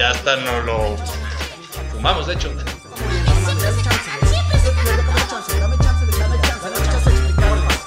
[0.00, 0.96] Ya hasta no lo
[1.92, 2.50] fumamos, de hecho.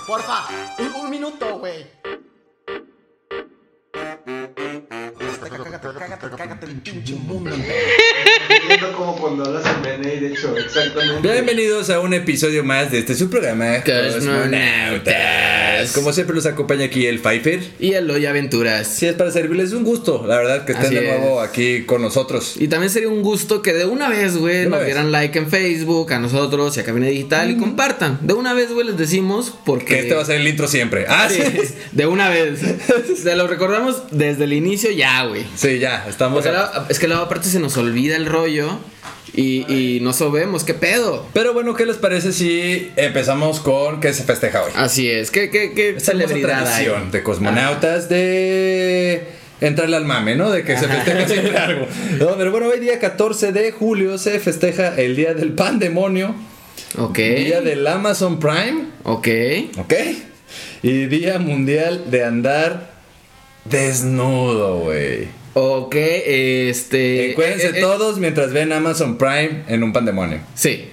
[0.05, 0.45] Porfa,
[1.01, 1.87] un, minuto, güey.
[5.49, 7.49] Cágate, cágate, cágate el pinche mundo.
[8.67, 11.27] Viendo como cuando hablas en BNI, de hecho, exactamente.
[11.27, 13.81] Bienvenidos a un episodio más de este su programa
[15.91, 17.61] Como siempre nos acompaña aquí el Pfeiffer.
[17.79, 18.87] Y Aloy Aventuras.
[18.87, 21.49] Si es para servirles un gusto, la verdad que estén Así de nuevo es.
[21.49, 22.55] aquí con nosotros.
[22.59, 24.85] Y también sería un gusto que de una vez, güey, nos vez.
[24.87, 28.19] dieran like en Facebook, a nosotros y a Cabina Digital y compartan.
[28.21, 29.85] De una vez, güey, les decimos porque...
[29.95, 31.05] Que este va a ser el intro siempre.
[31.07, 31.41] Ah, sí.
[31.41, 32.59] Sí, de una vez.
[33.21, 35.45] Se lo recordamos desde el inicio ya, güey.
[35.55, 36.45] Sí, ya, estamos.
[36.89, 38.79] Es que luego aparte se nos olvida el rollo
[39.33, 41.25] y, y no sabemos qué pedo.
[41.33, 44.71] Pero bueno, ¿qué les parece si empezamos con qué se festeja hoy?
[44.75, 46.87] Así es, qué, qué, qué Esta celebridad hay?
[47.11, 49.27] de cosmonautas de
[49.61, 50.51] entrarle al mame, ¿no?
[50.51, 51.87] De que se festeja siempre algo.
[52.19, 56.35] No, pero bueno, hoy día 14 de julio se festeja el día del pandemonio,
[56.97, 57.17] Ok.
[57.17, 59.27] día del Amazon Prime, Ok.
[59.77, 59.93] ¿ok?
[60.83, 62.91] Y día mundial de andar
[63.65, 65.27] desnudo, güey.
[65.55, 67.31] Ok, este.
[67.31, 70.39] Encuérdense eh, eh, todos mientras ven Amazon Prime en un pandemonio.
[70.55, 70.89] Sí.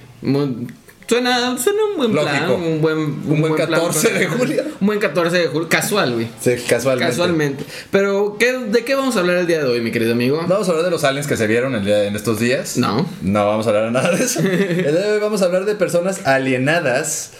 [1.07, 2.47] Suena, suena un buen plan.
[2.47, 2.55] Lógico.
[2.55, 4.19] Un buen, Un buen 14 plan.
[4.21, 4.63] de julio.
[4.79, 5.67] Un buen 14 de julio.
[5.67, 6.27] Casual, güey.
[6.39, 7.11] Sí, casualmente.
[7.11, 7.63] Casualmente.
[7.91, 10.37] Pero, ¿qué, ¿de qué vamos a hablar el día de hoy, mi querido amigo?
[10.47, 12.77] Vamos a hablar de los aliens que se vieron el día- en estos días.
[12.77, 13.05] No.
[13.23, 14.39] No vamos a hablar de nada de eso.
[14.45, 17.31] El día de hoy vamos a hablar de personas alienadas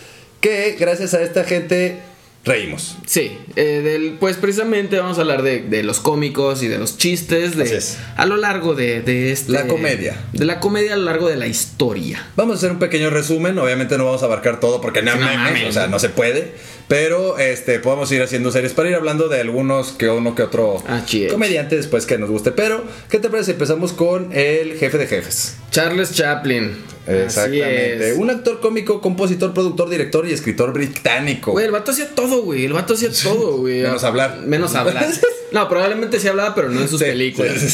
[0.41, 1.99] que gracias a esta gente
[2.43, 2.97] reímos.
[3.05, 6.97] Sí, eh, del, pues precisamente vamos a hablar de, de los cómicos y de los
[6.97, 7.81] chistes de,
[8.15, 10.15] a lo largo de, de este, La comedia.
[10.33, 12.25] De la comedia a lo largo de la historia.
[12.35, 13.57] Vamos a hacer un pequeño resumen.
[13.59, 15.69] Obviamente no vamos a abarcar todo porque no, No mames, mames.
[15.69, 16.53] o sea, no se puede.
[16.91, 20.83] Pero este podemos ir haciendo series para ir hablando de algunos que uno que otro
[21.31, 22.51] comediante después que nos guste.
[22.51, 25.55] Pero, ¿qué te parece empezamos con el jefe de jefes?
[25.71, 26.75] Charles Chaplin.
[27.07, 28.13] Exactamente.
[28.17, 31.53] Un actor cómico, compositor, productor, director y escritor británico.
[31.53, 32.65] Güey, el vato hacía todo, güey.
[32.65, 33.83] El vato hacía todo, güey.
[33.83, 34.39] Menos hablar.
[34.45, 35.07] Menos hablar.
[35.53, 37.59] No, probablemente sí hablaba, pero no en sus Sí, películas.
[37.59, 37.67] sí,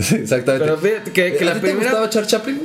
[0.00, 0.64] sí, exactamente.
[0.64, 2.62] Pero fíjate que- que ¿A la ti primera- ¿Te gustaba Charles Chaplin?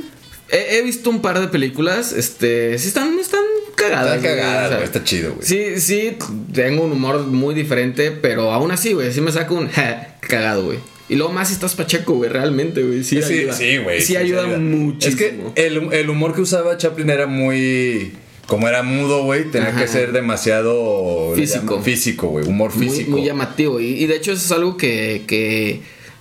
[0.50, 2.12] He, he visto un par de películas.
[2.12, 2.78] Este.
[2.78, 3.40] Sí, están, están
[3.88, 4.16] cagadas.
[4.16, 5.46] Está güey, cagada, o sea, güey, está chido, güey.
[5.46, 6.16] Sí, sí,
[6.52, 9.68] tengo un humor muy diferente, pero aún así, güey, sí me saco un
[10.20, 10.78] cagado, güey.
[11.08, 13.02] Y luego más si estás pacheco, güey, realmente, güey.
[13.02, 13.52] Sí, Sí, ayuda.
[13.52, 14.00] sí, güey.
[14.00, 15.08] Sí, ayuda muchísimo.
[15.10, 18.12] Es que el, el humor que usaba Chaplin era muy.
[18.46, 19.80] Como era mudo, güey, tenía Ajá.
[19.80, 21.32] que ser demasiado.
[21.34, 21.80] Físico.
[21.82, 22.46] Físico, güey.
[22.46, 23.10] Humor muy, físico.
[23.10, 23.80] muy llamativo.
[23.80, 25.80] Y, y de hecho, eso es algo que, que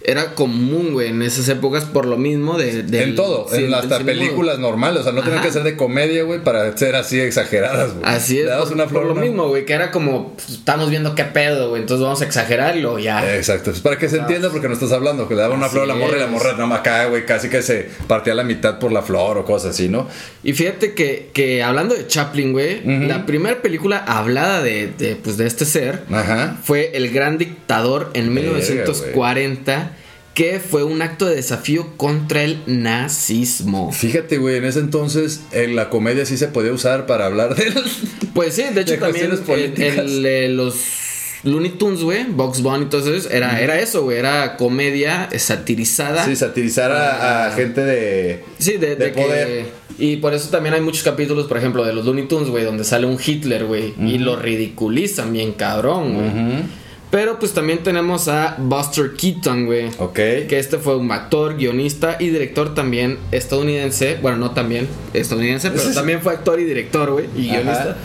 [0.09, 2.83] era común, güey, en esas épocas por lo mismo de.
[2.83, 5.47] del- en todo, sí, en hasta películas normales, o sea, no tenía Ajá.
[5.47, 8.01] que ser de comedia, güey, para ser así exageradas, güey.
[8.05, 10.33] Así es, Le dabas por, una por flor, lo una- mismo, güey, que era como,
[10.33, 13.35] pues, estamos viendo qué pedo, güey, entonces vamos a exagerarlo, ya.
[13.35, 15.73] Exacto, es para que se entienda porque no estás hablando, que le daba una Así
[15.73, 18.43] flor a la morra y la morra no acá, güey, casi que se partía la
[18.43, 20.07] mitad por la flor o cosas así, ¿no?
[20.43, 25.37] Y fíjate que, que hablando de Chaplin, güey, la primera película hablada de, de, pues,
[25.37, 26.57] de este ser Ajá.
[26.63, 29.95] fue El Gran Dictador en Verga, 1940,
[30.33, 33.91] que fue un acto de desafío contra el nazismo.
[33.91, 37.73] Fíjate, güey, en ese entonces en la comedia sí se podía usar para hablar de
[38.33, 40.75] Pues sí, de hecho De también el- el, eh, los
[41.43, 46.25] Looney Tunes, güey, Box Bunny, entonces era, era eso, güey, era comedia satirizada.
[46.25, 48.43] Sí, satirizar a, a gente de.
[48.59, 49.65] Sí, de, de de que- poder.
[49.97, 52.85] Y por eso también hay muchos capítulos, por ejemplo, de los Looney Tunes, güey, donde
[52.85, 56.29] sale un Hitler, güey, y lo ridiculizan bien cabrón, güey.
[57.11, 59.87] Pero pues también tenemos a Buster Keaton, güey.
[59.97, 60.13] Ok.
[60.13, 64.19] Que este fue un actor, guionista y director también estadounidense.
[64.21, 67.61] Bueno, no también estadounidense, pero también fue actor y director, güey, y Ajá.
[67.61, 67.97] guionista.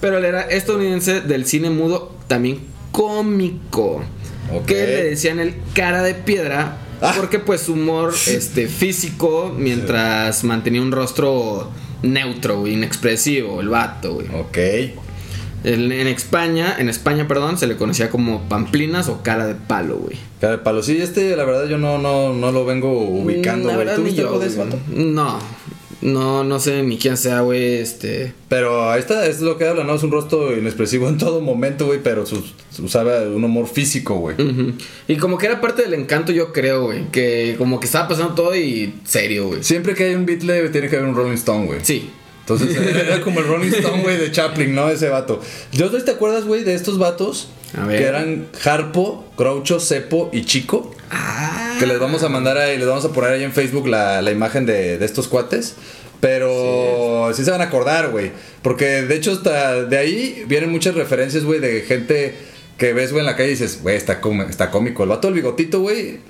[0.00, 2.60] Pero él era estadounidense del cine mudo, también
[2.92, 4.04] cómico.
[4.52, 4.66] Ok.
[4.66, 6.78] Que le decían el cara de piedra.
[7.00, 7.14] Ah.
[7.16, 11.68] Porque pues su humor este, físico, mientras mantenía un rostro
[12.02, 14.28] neutro, güey, inexpresivo, el vato, güey.
[14.28, 14.58] Ok.
[15.64, 19.96] En, en España, en España, perdón, se le conocía como pamplinas o cara de palo,
[19.98, 20.16] güey.
[20.40, 20.82] Cara de palo.
[20.82, 23.86] Sí, este, la verdad, yo no, no, no lo vengo ubicando, La güey.
[23.86, 24.50] verdad, ¿Tú ni yo, algo de?
[24.88, 25.38] No.
[26.00, 28.32] No, no sé ni quién sea, güey, este...
[28.48, 29.94] Pero ahí está, es lo que habla, ¿no?
[29.94, 34.34] Es un rostro inexpresivo en todo momento, güey, pero sus- usaba un humor físico, güey.
[34.34, 34.72] ujú.
[35.06, 37.08] Y como que era parte del encanto, yo creo, güey.
[37.12, 39.62] Que como que estaba pasando todo y serio, güey.
[39.62, 41.78] Siempre que hay un Beatle tiene que haber un Rolling Stone, güey.
[41.84, 42.10] Sí.
[42.42, 44.90] Entonces era como el Rolling Stone, güey, de Chaplin, ¿no?
[44.90, 45.40] Ese vato.
[45.72, 47.48] ¿Yo te acuerdas, güey, de estos vatos?
[47.76, 47.98] A ver.
[47.98, 50.94] Que eran Harpo, Groucho, Cepo y Chico.
[51.10, 51.76] Ah.
[51.78, 54.30] Que les vamos a mandar ahí, les vamos a poner ahí en Facebook la, la
[54.30, 55.76] imagen de, de estos cuates.
[56.20, 57.44] Pero sí.
[57.44, 58.30] se van a acordar, güey.
[58.62, 62.34] Porque de hecho hasta de ahí vienen muchas referencias, güey, de gente
[62.78, 65.02] que ves, güey, en la calle y dices, güey, está, está cómico.
[65.02, 66.20] El vato del bigotito, güey,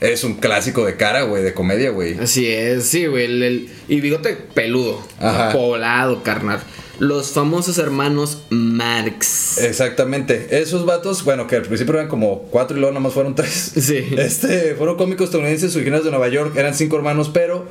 [0.00, 2.18] es un clásico de cara, güey, de comedia, güey.
[2.18, 3.24] Así es, sí, güey.
[3.24, 5.00] el- el- y bigote peludo.
[5.18, 5.52] Ajá.
[5.52, 6.60] Poblado, carnal.
[6.98, 9.58] Los famosos hermanos Marx.
[9.58, 10.48] Exactamente.
[10.62, 13.72] Esos vatos, bueno, que al principio eran como cuatro y luego nada más fueron tres.
[13.80, 14.06] Sí.
[14.16, 16.56] Este, fueron cómicos estadounidenses originarios de Nueva York.
[16.56, 17.66] Eran cinco hermanos, pero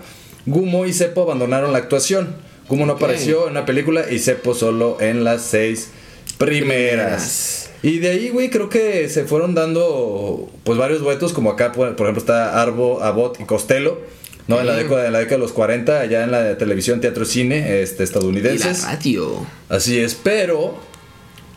[0.46, 2.36] Gumo y Cepo abandonaron la actuación.
[2.68, 5.90] Gumo no apareció en la película y Cepo solo en las seis
[6.38, 7.65] primeras.
[7.86, 11.96] Y de ahí, güey, creo que se fueron dando pues varios duetos, como acá, por
[11.96, 14.00] por ejemplo, está Arbo, Abbott y Costello.
[14.48, 17.26] No, en la década, en la década de los 40, allá en la televisión, teatro,
[17.26, 18.84] cine, este, Y la estadounidenses.
[18.86, 19.46] radio.
[19.70, 20.76] Así es, pero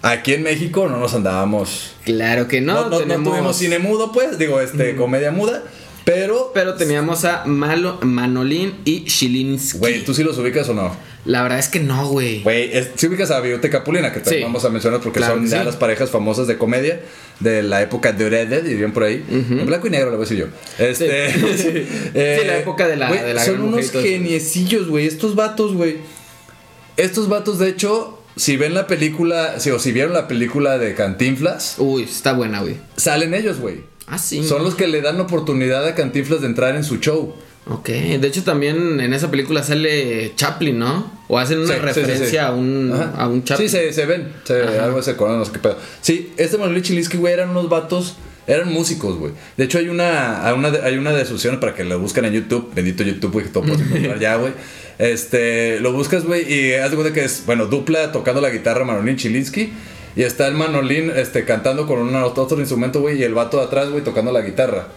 [0.02, 1.94] aquí en México no nos andábamos.
[2.04, 2.90] Claro que no.
[2.90, 5.64] No, no, tuvimos cine mudo, pues, digo, este, comedia muda,
[6.04, 6.50] pero.
[6.52, 9.78] Pero teníamos a Malo, Manolín y Shilinsky.
[9.78, 10.94] Güey, ¿tú sí los ubicas o no?
[11.28, 12.42] La verdad es que no, güey.
[12.42, 14.44] Güey, sí ubicas a Biblioteca Capulina, que también Sí.
[14.44, 15.54] vamos a mencionar porque Claro son sí.
[15.62, 17.00] las parejas famosas de comedia
[17.40, 19.22] de la época de Red, dirían por ahí.
[19.30, 20.46] En blanco y negro, lo voy a decir yo.
[20.84, 21.86] Este, Sí.
[22.14, 25.06] Sí, la época de la- de la Son unos geniecillos, güey.
[25.06, 25.96] Estos vatos, güey.
[26.96, 30.94] Estos vatos, de hecho, si ven la película, si, o si vieron la película de
[30.94, 32.76] Cantinflas, Uy, está buena, güey.
[32.96, 33.82] salen ellos, güey.
[34.06, 34.42] Ah, sí.
[34.42, 37.34] Son los que le dan la oportunidad a Cantinflas de entrar en su show.
[37.70, 41.10] Ok, de hecho también en esa película sale Chaplin, ¿no?
[41.28, 42.36] O hacen una Sí, referencia sí, sí.
[42.38, 43.12] a un Ajá.
[43.16, 43.68] a un Chaplin.
[43.68, 44.32] Sí, se, se ven.
[44.44, 45.76] Se, algo se acuerdan, no sé qué pedo.
[46.00, 48.16] Sí, este Manuel y Chilinsky, güey, eran unos vatos.
[48.46, 49.32] Eran músicos, güey.
[49.58, 51.98] De hecho, hay una, hay una, de- hay una de sus opciones para que lo
[51.98, 52.72] busquen en YouTube.
[52.74, 54.54] Bendito YouTube, güey, que todo puedes encontrar ya, güey.
[54.98, 58.84] Este, lo buscas, güey, y haz de cuenta que es, bueno, dupla tocando la guitarra
[58.86, 59.70] Manolín Chilinsky.
[60.16, 63.64] Y está el Manolín, este, cantando con un otro instrumento, güey, y el vato de
[63.64, 64.88] atrás, güey, tocando la guitarra.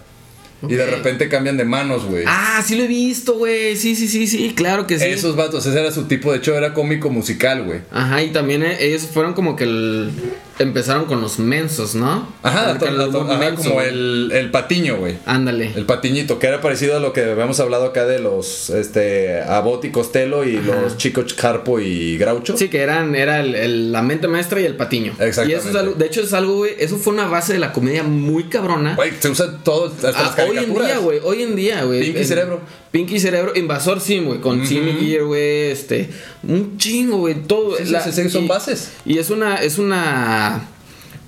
[0.68, 2.24] Y de repente cambian de manos, güey.
[2.28, 3.76] Ah, sí lo he visto, güey.
[3.78, 5.06] Sí, sí, sí, sí, claro que sí.
[5.06, 7.80] Esos vatos, ese era su tipo de show, era cómico musical, güey.
[7.92, 10.12] Ajá, y también eh, ellos fueron como que el-
[10.60, 12.28] empezaron con los mensos, ¿no?
[12.44, 15.18] Ajá, to- el to- humor ajá, menso, como el, el patiño, güey.
[15.26, 15.72] Ándale.
[15.76, 19.86] El patiñito, que era parecido a lo que habíamos hablado acá de los este Abbott
[19.86, 22.56] y Costello y los chicos Harpo y Groucho.
[22.58, 25.14] Sí, que eran, era el- el- la mente maestra y el patiño.
[25.20, 25.52] Exactamente.
[25.52, 27.74] Y eso es algo, de hecho es algo, güey, eso fue una base de la
[27.74, 28.96] comedia muy cabrona.
[28.96, 32.02] Güey, se usa todo, hasta Ah, las hoy en día, güey, hoy en día, güey.
[32.04, 32.62] Pinky Cerebro.
[32.92, 36.10] Pinky Cerebro, Invasor Sim, güey, con Jimmy Gear, güey, este,
[36.44, 37.78] un chingo, güey, todo.
[37.78, 38.92] Sí, sí, sí, son y- bases.
[39.06, 40.68] Y es una, es una,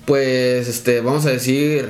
[0.04, 1.88] pues, este, vamos a decir,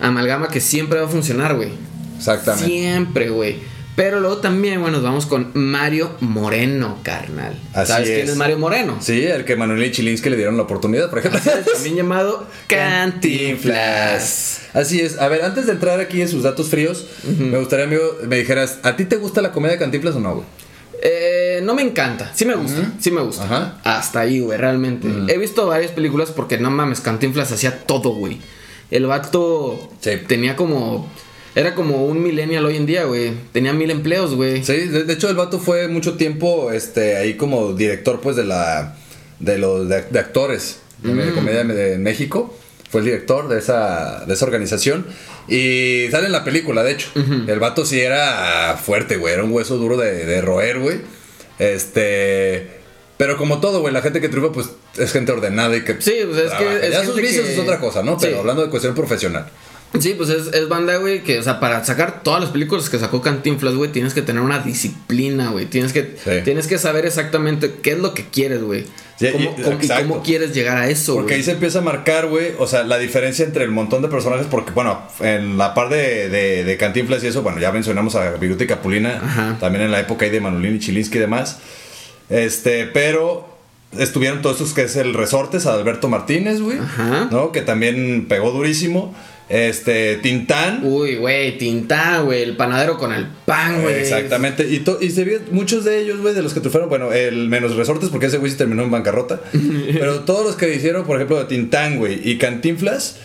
[0.00, 1.68] amalgama que siempre va a funcionar, güey.
[2.16, 2.66] Exactamente.
[2.66, 3.56] Siempre, güey.
[3.96, 7.58] Pero luego también, bueno, nos vamos con Mario Moreno, carnal.
[7.74, 8.30] Así ¿Sabes quién es.
[8.30, 8.96] es Mario Moreno?
[9.00, 11.40] Sí, el que Manuel y Chilinsky le dieron la oportunidad, por ejemplo.
[11.74, 14.62] También llamado Cantinflas.
[14.72, 15.18] Así es.
[15.18, 17.06] A ver, antes de entrar aquí en sus datos fríos,
[17.38, 20.34] me gustaría, amigo, me dijeras, ¿a ti te gusta la comedia de Cantinflas o no,
[20.36, 20.46] güey?
[21.02, 22.30] Eh, no me encanta.
[22.34, 22.92] Sí me gusta.
[23.00, 23.44] Sí me gusta.
[23.44, 23.80] Ajá.
[23.84, 25.08] Hasta ahí, güey, realmente.
[25.28, 28.38] He visto varias películas porque no mames, Cantinflas hacía todo, güey.
[28.90, 30.10] El vato Sí.
[30.26, 31.08] tenía como.
[31.54, 33.32] Era como un millennial hoy en día, güey.
[33.52, 34.62] Tenía mil empleos, güey.
[34.64, 38.44] Sí, de, de hecho el vato fue mucho tiempo este ahí como director pues de
[38.44, 38.96] la
[39.40, 42.56] de los de, de actores de, de comedia de México.
[42.90, 45.06] Fue el director de esa de esa organización
[45.48, 47.08] y sale en la película, de hecho.
[47.46, 50.98] El vato sí era fuerte, güey, era un hueso duro de, de roer, güey.
[51.58, 52.78] Este
[53.16, 56.14] pero como todo, güey, la gente que triunfa pues es gente ordenada y que Sí,
[56.26, 58.16] pues, es que es ya sus vicios que- es otra cosa, ¿no?
[58.18, 58.38] Pero Sí.
[58.38, 59.46] hablando de cuestión profesional.
[59.98, 62.98] Sí, pues es, es banda, güey, que, o sea, para sacar todas las películas que
[62.98, 65.66] sacó Cantinflas, güey, tienes que tener una disciplina, güey.
[65.66, 66.30] Tienes que, Sí.
[66.44, 68.84] tienes que saber exactamente qué es lo que quieres, güey.
[69.18, 72.52] Sí, y- Cómo- y quieres llegar a eso, Porque ahí se empieza a marcar, güey,
[72.58, 76.28] o sea, la diferencia entre el montón de personajes, porque, bueno, en la par de,
[76.28, 79.56] de, de Cantinflas y eso, bueno, ya mencionamos a Bigote y Capulina, Ajá.
[79.60, 81.58] también en la época ahí de Manolín y Chilinsky y demás,
[82.30, 83.48] este, pero
[83.98, 87.28] estuvieron todos estos que es el Resortes, Adalberto Martínez, güey, Ajá.
[87.30, 87.50] ¿no?
[87.52, 89.14] Que también pegó durísimo,
[89.50, 93.96] este, Tintán, Uy, güey, Tintán, güey, el panadero con el pan, güey.
[93.96, 94.62] Exactamente.
[94.68, 97.74] Y, y se vio muchos de ellos, güey, de los que triunfaron, bueno, el menos
[97.74, 99.40] resortes, porque ese güey se terminó en bancarrota.
[99.92, 103.16] pero todos los que hicieron, por ejemplo, de Tintán, güey, y Cantinflas,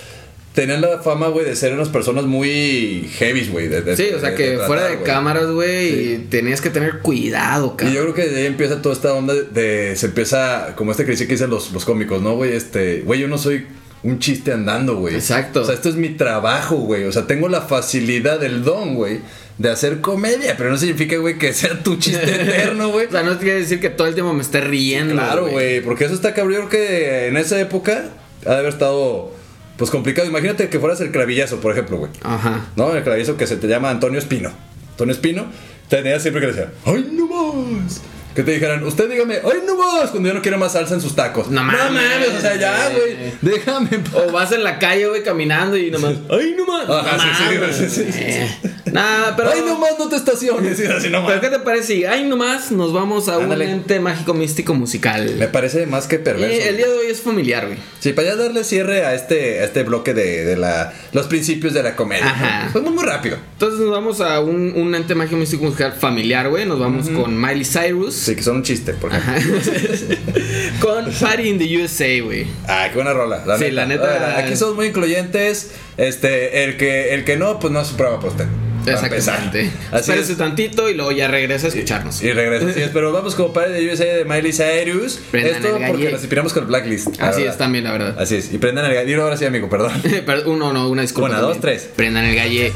[0.55, 3.67] tenían la fama, güey, de ser unas personas muy heavy, güey.
[3.95, 7.73] Sí, o sea de- que de fuera de cámaras, güey, y tenías que tener cuidado,
[7.75, 7.93] Y cabrón.
[7.95, 11.05] yo creo que de ahí empieza toda esta onda de, de- se empieza, como este
[11.05, 12.53] cliché que dicen los, los cómicos, ¿no, güey?
[12.53, 13.65] Este, güey, yo no soy
[14.03, 15.15] un chiste andando, güey.
[15.15, 15.61] Exacto.
[15.61, 17.05] O sea, esto es mi trabajo, güey.
[17.05, 19.21] O sea, tengo la facilidad, el don, güey,
[19.57, 23.07] de hacer comedia, pero no significa, güey, que sea tu chiste eterno, güey.
[23.07, 25.13] O sea, no quiere decir que todo el tiempo me esté riendo.
[25.13, 26.69] Claro, güey, porque eso está cabrón.
[26.69, 28.05] Que en esa época
[28.45, 29.33] ha de haber estado,
[29.77, 30.27] pues, complicado.
[30.27, 32.11] Imagínate que fueras el clavillazo, por ejemplo, güey.
[32.23, 32.67] Ajá.
[32.75, 32.93] ¿No?
[32.95, 34.51] El clavillazo que se te llama Antonio Espino.
[34.91, 35.45] Antonio Espino
[35.89, 38.01] tenía siempre que decía, ¡ay, no más!
[38.35, 40.09] Que te dijeran, usted dígame, ¡ay, no más!
[40.11, 41.49] Cuando ya no quiere más salsa en sus tacos.
[41.49, 43.87] No mames, o sea, ya, güey, déjame.
[43.93, 44.13] en paz".
[44.27, 46.15] O vas en la calle, güey, caminando y nomás.
[46.29, 46.89] ¡Ay, no más!
[46.89, 47.75] Ajá, No sí, sí, mames.
[47.77, 48.49] sí, sí, sí, Eh,
[48.91, 49.49] Nah, pero.
[49.51, 50.79] ¡Ay, no más, no te estaciones!
[50.79, 51.39] Así, no ¿Pero más.
[51.39, 52.07] qué te parece?
[52.07, 53.65] Ay, nomás nos vamos a Ándale.
[53.65, 55.35] un ente mágico místico musical.
[55.37, 56.69] Me parece más que Y perverso.
[56.69, 57.77] el día de hoy es familiar, güey.
[57.99, 61.73] Sí, para ya darle cierre a este, a este bloque de, de la, los principios
[61.73, 62.27] de la comedia.
[62.27, 62.65] Ajá.
[62.65, 62.71] ¿no?
[62.71, 63.37] Fue muy, muy rápido.
[63.53, 66.65] Entonces nos vamos a un, un ente mágico místico musical familiar, güey.
[66.65, 68.24] Nos vamos con Miley Cyrus.
[68.25, 69.59] Sí, que son un chiste, por ejemplo.
[70.81, 72.47] Con Party in the USA, güey.
[72.67, 73.43] Ah, qué buena rola.
[73.45, 73.75] La Sí, neta.
[73.75, 75.71] la neta- Aquí somos muy incluyentes.
[75.97, 78.45] Este, el que, el que no, pues no es su prueba usted.
[78.87, 79.71] Exactamente.
[79.91, 80.37] Así Espérese es.
[80.37, 82.21] tantito y luego ya regresa a escucharnos.
[82.21, 82.89] Y regresa, así es.
[82.89, 85.19] Pero vamos como padre de USA de Miley Cyrus.
[85.31, 86.11] Prendan Esto el porque galle.
[86.11, 87.07] nos inspiramos con el Blacklist.
[87.17, 87.53] la Así verdad.
[87.53, 88.15] es también, la verdad.
[88.19, 88.53] Así es.
[88.53, 89.07] Y prendan el gallo.
[89.07, 89.91] Dilo ahora sí, amigo, perdón.
[90.45, 91.29] Uno, no, una disculpa.
[91.29, 91.89] Una, dos, tres.
[91.95, 92.73] Prendan el galle.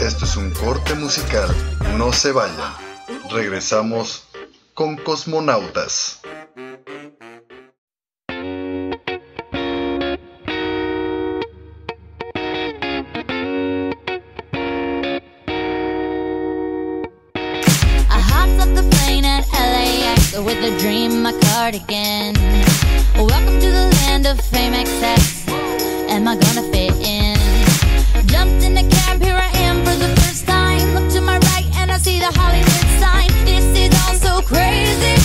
[0.00, 1.48] Esto es un corte musical.
[1.98, 2.72] No se vayan.
[3.32, 4.24] Regresamos
[4.74, 6.20] con Cosmonautas.
[18.60, 22.34] Off the plane at LAX with a dream, my cardigan.
[23.16, 25.46] Welcome to the land of fame excess.
[26.08, 27.36] Am I gonna fit in?
[28.26, 30.94] Jumped in the cab, here I am for the first time.
[30.94, 32.69] Look to my right and I see the Hollywood
[33.00, 33.28] sign.
[33.44, 35.19] This is all so crazy.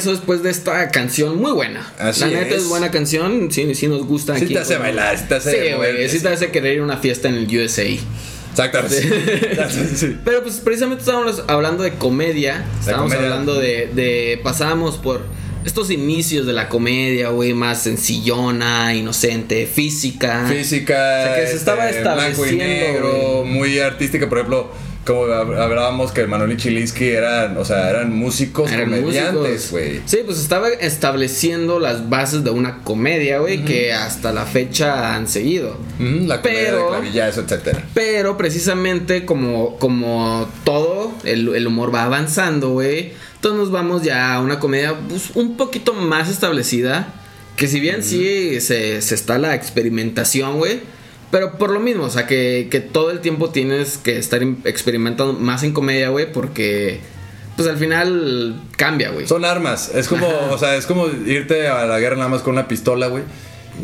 [0.00, 1.92] Regreso después de esta canción muy buena.
[1.98, 2.62] Así la neta es.
[2.62, 2.68] es.
[2.68, 4.54] buena canción, sí, sí nos gusta Sí aquí.
[4.54, 6.22] te hace con- bailar, sí te hace Sí, moverte, sí sí.
[6.22, 7.84] te hace querer ir a una fiesta en el USA.
[8.50, 10.18] Exactamente.
[10.24, 12.64] Pero pues precisamente estábamos hablando de comedia.
[12.80, 13.30] Estábamos comedia.
[13.30, 14.40] hablando de, de.
[14.42, 15.22] Pasábamos por
[15.64, 20.46] estos inicios de la comedia, güey, más sencillona, inocente, física.
[20.48, 20.94] Física.
[20.94, 24.28] O sea, que se estaba este, blanco y estableciendo, negro, muy artística.
[24.28, 24.72] Por ejemplo,
[25.06, 30.00] como hab- hablábamos que Manuel y Chilinsky eran, o sea, eran músicos Eran comediantes, güey.
[30.06, 35.26] Sí, pues estaba estableciendo las bases de una comedia, güey, que hasta la fecha han
[35.28, 35.76] seguido.
[35.98, 37.84] La comedia Pero- de clavillazo, etcétera.
[37.94, 43.12] Pero precisamente como, como todo, el, el humor va avanzando, güey.
[43.36, 47.14] Entonces nos vamos ya a una comedia pues, un poquito más establecida.
[47.56, 50.80] Que si bien sí se, se está la experimentación, güey.
[51.30, 55.32] Pero por lo mismo, o sea, que, que todo el tiempo tienes que estar experimentando
[55.34, 56.32] más en comedia, güey.
[56.32, 57.00] Porque,
[57.56, 59.26] pues al final cambia, güey.
[59.28, 59.90] Son armas.
[59.94, 60.50] Es como, Ajá.
[60.52, 63.22] o sea, es como irte a la guerra nada más con una pistola, güey.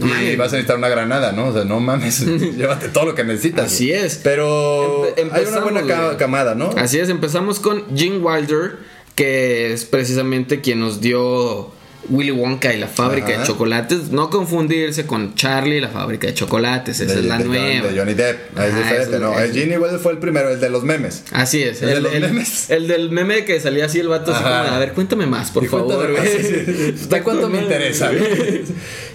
[0.00, 0.36] No y mames.
[0.38, 1.46] vas a necesitar una granada, ¿no?
[1.46, 2.26] O sea, no mames,
[2.56, 3.66] llévate todo lo que necesitas.
[3.66, 4.00] Así güey.
[4.04, 4.16] es.
[4.22, 6.70] Pero Empe- hay una buena ca- camada, ¿no?
[6.76, 8.78] Así es, empezamos con Gene Wilder,
[9.14, 11.70] que es precisamente quien nos dio
[12.08, 13.40] Willy Wonka y la fábrica Ajá.
[13.40, 14.10] de chocolates.
[14.12, 17.52] No confundirse con Charlie y la fábrica de chocolates, esa De- es la de John-
[17.52, 17.88] nueva.
[17.88, 18.52] De Johnny Depp.
[18.52, 19.38] Es Ajá, diferente, eso- ¿no?
[19.40, 21.24] El Ginny Well fue el primero, el de los memes.
[21.32, 22.70] Así es, ¿El de los el- memes?
[22.70, 25.64] el del meme que salía así el vato así como, a ver, cuéntame más, por
[25.64, 26.08] Y favor.
[26.12, 26.42] más, güey".
[26.42, 26.94] sí, sí.
[27.02, 28.10] Está ¿De cuánto me interesa?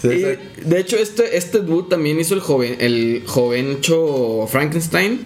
[0.02, 5.26] Sí, Y, de hecho, este, este dude también hizo el joven, el jovencho Frankenstein.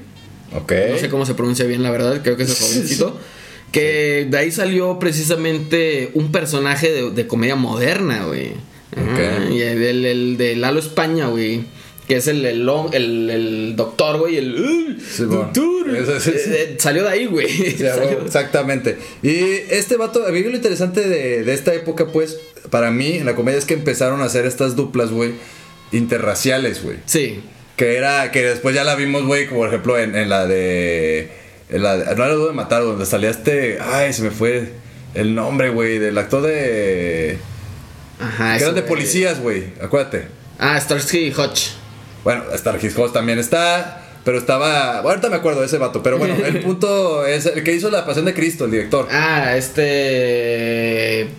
[0.54, 0.72] Ok.
[0.92, 3.18] No sé cómo se pronuncia bien, la verdad, creo que es el jovencito.
[3.76, 8.52] Que de ahí salió precisamente un personaje de, de comedia moderna, güey.
[8.96, 11.64] Ajá, Y el, el- de Lalo España, güey.
[12.08, 14.38] Que es el, el, long- el- el doctor, güey.
[14.38, 14.56] El.
[14.56, 15.52] "Uy, Sí, bueno.
[15.54, 15.96] doctor".
[15.96, 16.50] Eso sí, sí.
[16.52, 17.48] Eh, eh, salió de ahí, güey.
[18.26, 18.98] Exactamente.
[19.22, 19.36] Y
[19.70, 22.38] este vato, a mí lo interesante de, de esta época, pues,
[22.70, 25.32] para mí, en la comedia es que empezaron a hacer estas duplas, güey,
[25.92, 26.98] interraciales, güey.
[27.06, 27.40] Sí.
[27.76, 31.30] Que era, que después ya la vimos, güey, como por ejemplo en, en la de.
[31.70, 33.80] La no era de matar, donde salía este.
[33.82, 34.74] Ay, se me fue
[35.14, 37.38] el nombre, güey, del actor de.
[38.20, 38.58] Ajá.
[38.58, 40.28] que eran de policías, güey, acuérdate.
[40.60, 41.72] Ah, Starsky Hutch.
[42.24, 44.02] Bueno, Star His Host también está.
[44.24, 45.02] Pero estaba.
[45.02, 46.02] bueno, ahorita me acuerdo de ese vato.
[46.02, 49.08] Pero bueno, el punto es el que hizo La Pasión de Cristo, el director.
[49.12, 51.30] Ah, este.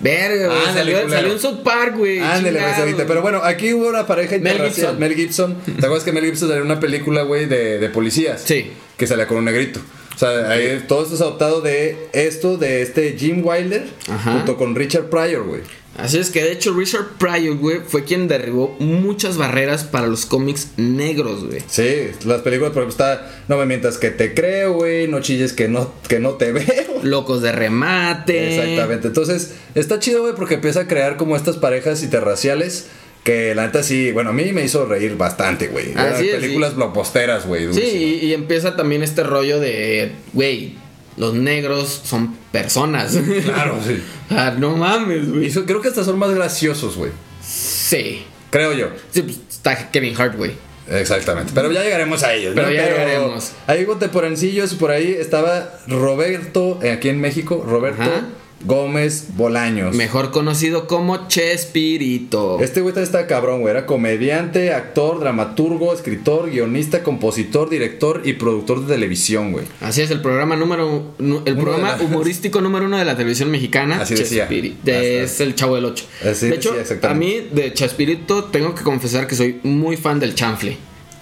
[0.00, 0.64] Verga, güey.
[0.74, 2.20] Salió, salió en South Park, güey.
[2.20, 2.60] Ándale.
[3.06, 4.74] Pero bueno, aquí hubo una pareja Mel interracial.
[4.74, 4.98] Gibson.
[4.98, 5.56] Mel Gibson.
[5.64, 8.42] ¿Te acuerdas que Mel Gibson salió en una película, güey, de, de policías?
[8.44, 8.70] Sí.
[8.96, 9.80] Que salía con un negrito.
[10.14, 14.32] O sea, ahí todo esto es adoptado de esto, de este Jim Wilder, Ajá.
[14.32, 15.60] junto con Richard Pryor, güey.
[15.96, 20.26] Así es que de hecho Richard Pryor, güey, fue quien derribó muchas barreras para los
[20.26, 21.60] cómics negros, güey.
[21.66, 25.52] Sí, las películas, por ejemplo, está No me mientas que te creo, güey, no chilles
[25.52, 27.00] que no, que no te veo.
[27.02, 28.56] Locos de remate.
[28.56, 29.08] Exactamente.
[29.08, 32.86] Entonces, está chido, güey, porque empieza a crear como estas parejas interraciales.
[33.24, 35.92] Que la neta sí, bueno, a mí me hizo reír bastante, güey.
[35.94, 36.76] Así es, películas sí.
[36.76, 37.74] blockbusteras, güey.
[37.74, 40.76] Sí, y empieza también este rollo de, güey,
[41.18, 43.18] los negros son personas.
[43.44, 44.02] Claro, sí.
[44.30, 45.50] ah, no mames, güey.
[45.50, 47.10] so- creo que hasta son más graciosos, güey.
[47.42, 48.24] Sí.
[48.50, 48.88] Creo yo.
[49.10, 50.52] Sí, pues está Kevin Hart, güey.
[50.90, 51.52] Exactamente.
[51.54, 52.52] Pero ya llegaremos a ellos.
[52.54, 53.52] Pero ya llegaremos.
[53.66, 58.22] Ahí contemporancillos por ahí estaba Roberto, eh, aquí en México, Roberto Ajá.
[58.64, 59.94] Gómez Bolaños.
[59.94, 62.58] Mejor conocido como Chespirito.
[62.60, 63.70] Este güey está cabrón, güey.
[63.70, 69.64] Era comediante, actor, dramaturgo, escritor, guionista, compositor, director y productor de televisión, güey.
[69.80, 74.00] Así es, el programa número el programa la- humorístico número uno de la televisión mexicana.
[74.00, 74.48] Así decía.
[74.48, 76.04] Chespiri- de- Así es el Chavo del 8.
[76.28, 80.18] Así de hecho, decía, a mí de Chespirito tengo que confesar que soy muy fan
[80.18, 80.76] del chanfle.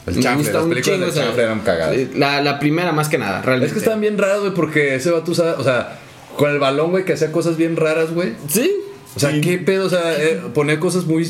[0.07, 1.96] El chanfle, las películas del chanfle eran cagadas.
[2.14, 3.66] La, la primera más que nada, realmente.
[3.66, 5.99] Es que estaban bien raras, güey, porque ese vato o sea,
[6.37, 8.35] con el balón, güey, que hacía cosas bien raras, güey.
[8.49, 8.70] Sí.
[9.14, 11.27] O sea, qué pedo, o sea, eh, ponía cosas muy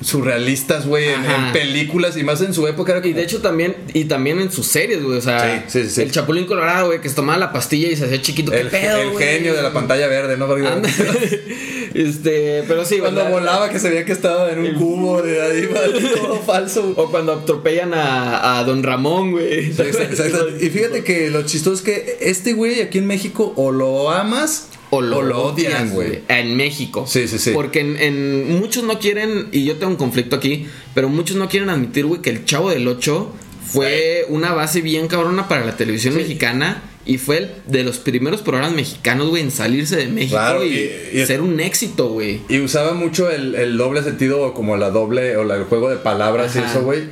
[0.00, 3.76] surrealistas, güey, en, películas y más en su época era Y como- de hecho también,
[3.94, 5.18] y también en sus series, güey.
[5.18, 6.02] O sea, Sí, sí, sí.
[6.02, 8.52] el Chapulín Colorado, güey, que se tomaba la pastilla y se hacía chiquito.
[8.52, 10.46] ¿Qué el, pedo, el genio de la pantalla verde, ¿no?
[11.94, 15.68] Este, pero sí, Cuando volaba que se veía que estaba en un cubo de ahí,
[16.14, 16.92] todo falso.
[16.96, 19.70] O cuando atropellan a, a Don Ramón, güey.
[19.70, 20.48] Exacto.
[20.60, 24.68] Y fíjate que lo chistoso es que este güey aquí en México o lo amas
[24.90, 26.20] O lo, odian, güey.
[26.28, 27.06] En México.
[27.08, 27.50] Sí, sí, sí.
[27.52, 31.48] Porque en, en- muchos no quieren, y yo tengo un conflicto aquí, pero muchos no
[31.48, 33.32] quieren admitir, güey, que el Chavo del 8
[33.66, 36.82] fue una base bien cabrona para la televisión mexicana.
[37.08, 40.90] Y fue el de los primeros programas mexicanos, güey, en salirse de México Claro, y,
[41.24, 42.40] ser un éxito, güey.
[42.48, 45.88] Y usaba mucho el, el doble sentido, o como la doble, o la- el juego
[45.88, 47.04] de palabras y eso, güey.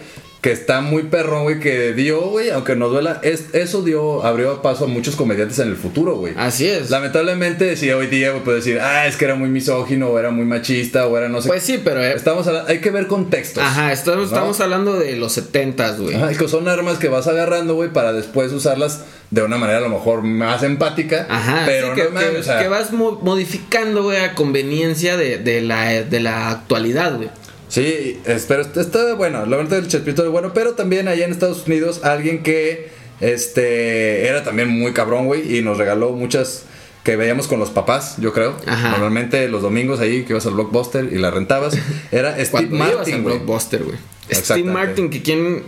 [0.45, 4.61] Que está muy perro, güey, que dio, güey, aunque nos duela, es, eso dio, abrió
[4.61, 6.35] paso a muchos comediantes en el futuro, güey.
[6.37, 6.91] Así es.
[6.91, 10.31] Lamentablemente, si hoy día, güey, puede decir, ah, es que era muy misógino, o era
[10.31, 11.49] muy machista, o era no sé.
[11.49, 12.05] Pues sí, pero.
[12.05, 13.63] eh, Estamos habla- hay que ver contextos.
[13.65, 14.25] Ajá, estamos, ¿no?
[14.37, 16.15] estamos hablando de los 70s, güey.
[16.15, 19.83] Ajá, que son armas que vas agarrando, güey, para después usarlas de una manera a
[19.83, 21.27] lo mejor más empática.
[21.31, 25.17] Ajá, pero sí, que, no que- o sea, que vas mo- modificando, güey, a conveniencia
[25.17, 27.31] de, de la, de la actualidad, güey.
[27.75, 31.33] Sí, es- pero está, bueno, la verdad el Chespirito es bueno, pero también allá en
[31.33, 32.89] Estados Unidos alguien que
[33.21, 36.65] este era también muy cabrón, güey, y nos regaló muchas
[37.03, 38.55] que veíamos con los papás, yo creo.
[38.67, 38.91] Ajá.
[38.91, 41.75] Normalmente los domingos ahí que ibas al Blockbuster y la rentabas,
[42.13, 43.37] era Steve Cuando al Martin, güey.
[43.39, 43.97] Blockbuster, güey.
[44.31, 44.63] Steve.
[44.71, 45.63] Martin, que quien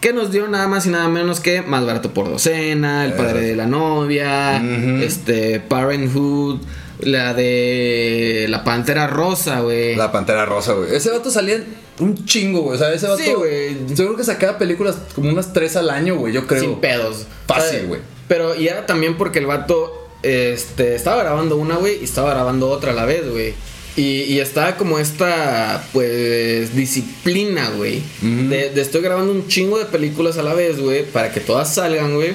[0.00, 3.40] que nos dio nada más y nada menos que Más barato por docena, El padre
[3.42, 4.60] de la novia,
[5.00, 6.58] este Parenthood,
[7.02, 9.96] la de La Pantera Rosa, güey.
[9.96, 10.94] La Pantera Rosa, güey.
[10.94, 11.62] Ese vato salía
[11.98, 12.76] un chingo, güey.
[12.76, 13.22] O sea, ese vato.
[13.22, 13.76] Sí, güey.
[13.94, 16.32] Seguro que sacaba películas como unas tres al año, güey.
[16.32, 16.60] Yo creo.
[16.60, 17.26] Sin pedos.
[17.46, 18.00] Fácil, güey.
[18.28, 22.70] Pero y era también porque el vato este, estaba grabando una, güey, y estaba grabando
[22.70, 23.54] otra a la vez, güey.
[23.94, 28.02] Y, y estaba como esta, pues, disciplina, güey.
[28.22, 32.14] De estoy grabando un chingo de películas a la vez, güey, para que todas salgan,
[32.14, 32.32] güey.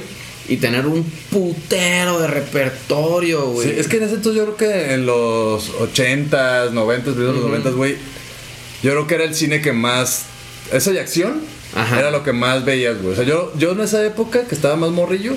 [0.49, 3.67] Y tener un putero de repertorio, güey.
[3.69, 7.41] Sí, es que en ese entonces yo creo que en los 80s, 90s, videos de
[7.41, 7.95] los 90s, güey.
[8.83, 10.25] Yo creo que era el cine que más.
[10.71, 11.41] Esa de acción
[11.75, 11.99] Ajá.
[11.99, 13.13] era lo que más veías, güey.
[13.13, 15.33] O sea, yo, yo en esa época que estaba más morrillo,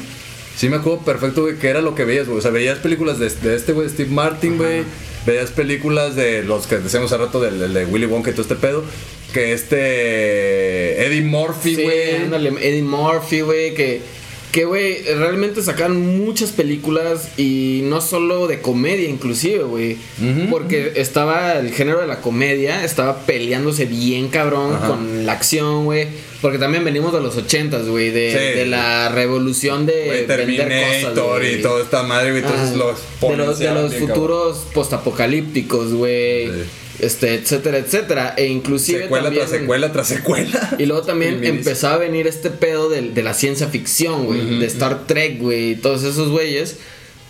[0.56, 2.38] sí me acuerdo perfecto, güey, que era lo que veías, güey.
[2.38, 4.84] O sea, veías películas de, de este, güey, Steve Martin, güey.
[5.26, 8.42] Veías películas de los que decíamos hace rato, del, del de Willy Wonka y todo
[8.42, 8.84] este pedo.
[9.32, 11.04] Que este.
[11.06, 12.16] Eddie Murphy, Sí, güey.
[12.16, 14.00] ándale, Eddie Murphy, güey, que,
[14.52, 19.96] que, güey, realmente sacaron muchas películas y no solo de comedia, inclusive, güey.
[20.50, 24.88] Porque estaba el género de la comedia, estaba peleándose bien cabrón Ajá.
[24.88, 26.08] con la acción, güey.
[26.40, 28.58] Porque también venimos de los ochentas, güey, de, Sí.
[28.58, 32.42] de la revolución de vender cosas, y toda esta madre, güey.
[32.42, 32.76] Entonces Ajá.
[32.76, 36.46] los de los, de futuros postapocalípticos, güey.
[36.48, 36.62] Sí.
[37.02, 38.34] Este, etcétera, etcétera.
[38.36, 40.76] E inclusive Secuela también- tras secuela tras secuela.
[40.78, 44.58] y luego también empezó a venir este pedo de, de la ciencia ficción, güey.
[44.58, 45.70] de Star Trek, güey.
[45.72, 46.76] Y todos esos güeyes.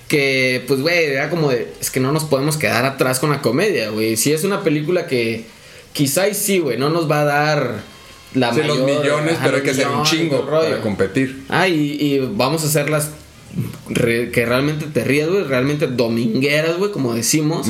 [0.08, 1.68] Que, pues, güey, era como de.
[1.80, 4.16] Es que no nos podemos quedar atrás con la comedia, güey.
[4.16, 5.44] Si es una película que.
[5.92, 6.78] Quizá y sí, güey.
[6.78, 7.74] No nos va a dar
[8.34, 10.68] la Sí, los millones, ajá, pero hay que hacer un chingo rollo.
[10.70, 11.42] para competir.
[11.48, 13.10] Ah, y, y vamos a hacerlas
[13.88, 17.68] re- que realmente te rías, güey, realmente domingueras, güey, como decimos,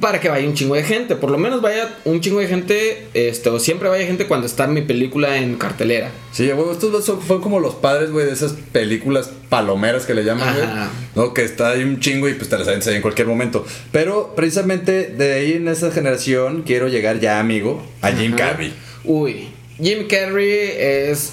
[0.00, 1.16] para que vaya un chingo de gente.
[1.16, 4.66] Por lo menos vaya un chingo de gente, este, o siempre vaya gente cuando está
[4.66, 6.10] mi película en cartelera.
[6.32, 10.14] Sí, güey, estos dos son- fueron como los padres, güey, de esas películas palomeras que
[10.14, 10.68] le llaman, güey.
[11.14, 11.32] ¿No?
[11.34, 13.64] Que está ahí un chingo y pues te las avientas en cualquier momento.
[13.92, 18.50] Pero precisamente de ahí en esa generación quiero llegar ya, amigo, a Jim Ajá.
[18.50, 18.72] Carrey.
[19.04, 19.48] Uy,
[19.80, 21.32] Jim Carrey es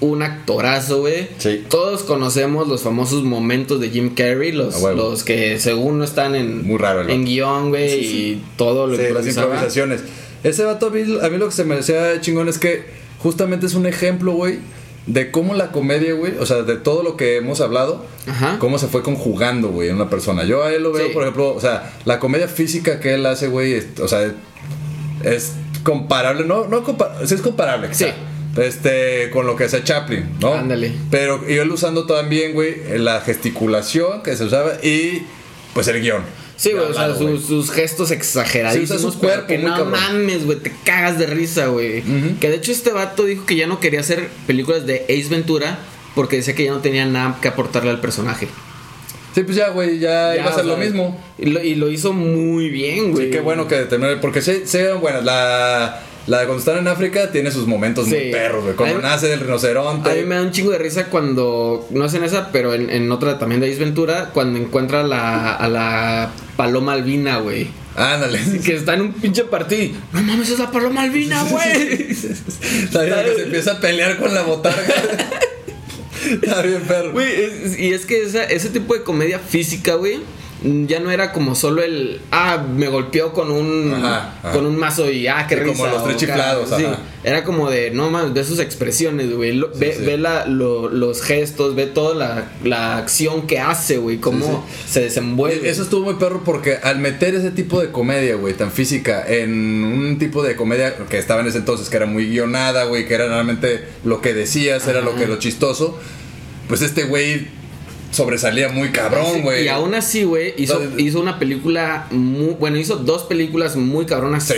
[0.00, 1.28] un actorazo, güey.
[1.38, 1.64] Sí.
[1.70, 6.66] Todos conocemos los famosos momentos de Jim Carrey, los, los que según no están en,
[6.66, 10.02] Muy raro en guion, güey, y todo lo Sí, las improvisaciones.
[10.42, 12.84] Ese vato, a mí, a mí lo que se me decía chingón es que
[13.18, 14.58] justamente es un ejemplo, güey,
[15.06, 18.58] de cómo la comedia, güey, o sea, de todo lo que hemos hablado, Ajá.
[18.58, 20.44] cómo se fue conjugando, güey, en una persona.
[20.44, 21.12] Yo a él lo veo, Sí.
[21.14, 24.32] por ejemplo, o sea, la comedia física que él hace, güey, es- o sea,
[25.22, 25.52] es
[25.82, 26.82] comparable, no, no
[27.24, 28.06] sí es comparable, Sí.
[28.56, 30.54] Este, con lo que hacía Chaplin, ¿no?
[30.54, 30.92] Ándale.
[31.10, 35.22] Pero y él usando también, güey, la gesticulación que se usaba y
[35.72, 36.22] pues el guion.
[36.56, 38.88] Sí, güey, o sea, sus, sus gestos exageradísimos.
[38.88, 39.90] Sí, usa su pero cuerpo que no cabrón.
[39.90, 42.02] mames, güey, te cagas de risa, güey.
[42.40, 45.78] Que de hecho este vato dijo que ya no quería hacer películas de Ace Ventura
[46.14, 48.48] porque decía que ya no tenía nada que aportarle al personaje.
[49.34, 51.20] Sí, pues ya, güey, ya, iba a ser sea, lo mismo.
[51.38, 53.26] Y lo, y lo hizo muy bien, güey.
[53.26, 54.20] Sí, qué bueno que terminó.
[54.20, 58.18] Porque sí, sí, bueno, la, la de cuando están en África tiene sus momentos muy
[58.18, 58.30] Sí.
[58.32, 58.76] perros, güey.
[58.76, 60.10] Cuando mí- nace el rinoceronte.
[60.10, 62.88] A mí me da un chingo de risa cuando, no es en esa, pero en,
[62.90, 67.68] en otra también de Ace Ventura, cuando encuentra a la, a la paloma albina, güey.
[67.96, 68.40] Ándale.
[68.64, 72.10] Que está en un pinche partido no mames, es la paloma albina, güey.
[72.10, 74.82] Está bien que se empieza a pelear con la botarga.
[76.42, 77.12] Está bien, perro.
[77.12, 80.20] Güey, es- y es que esa- ese tipo de comedia física, güey,
[80.86, 84.52] ya no era como solo el, ah, me golpeó con un, Ajá, ajá.
[84.52, 85.76] con un mazo y, ah, qué Sí, risa.
[85.76, 86.84] como los tres chiflados, sí,
[87.22, 90.02] era como de, no mames, ve sus expresiones, güey, lo- ve, sí.
[90.04, 95.00] ve la- lo- los gestos, ve toda la, la acción que hace, güey, cómo se
[95.02, 95.68] desenvuelve.
[95.68, 99.84] Eso estuvo muy perro porque al meter ese tipo de comedia, güey, tan física, en
[99.84, 103.14] un tipo de comedia que estaba en ese entonces, que era muy guionada, güey, que
[103.14, 105.98] era realmente lo que decías, era lo que lo chistoso,
[106.68, 107.48] pues este güey
[108.14, 109.64] sobresalía muy cabrón, güey.
[109.64, 112.54] Y aún así, güey, hizo, Entonces- hizo una película muy.
[112.58, 114.54] Bueno, hizo dos películas muy cabronas, Sí,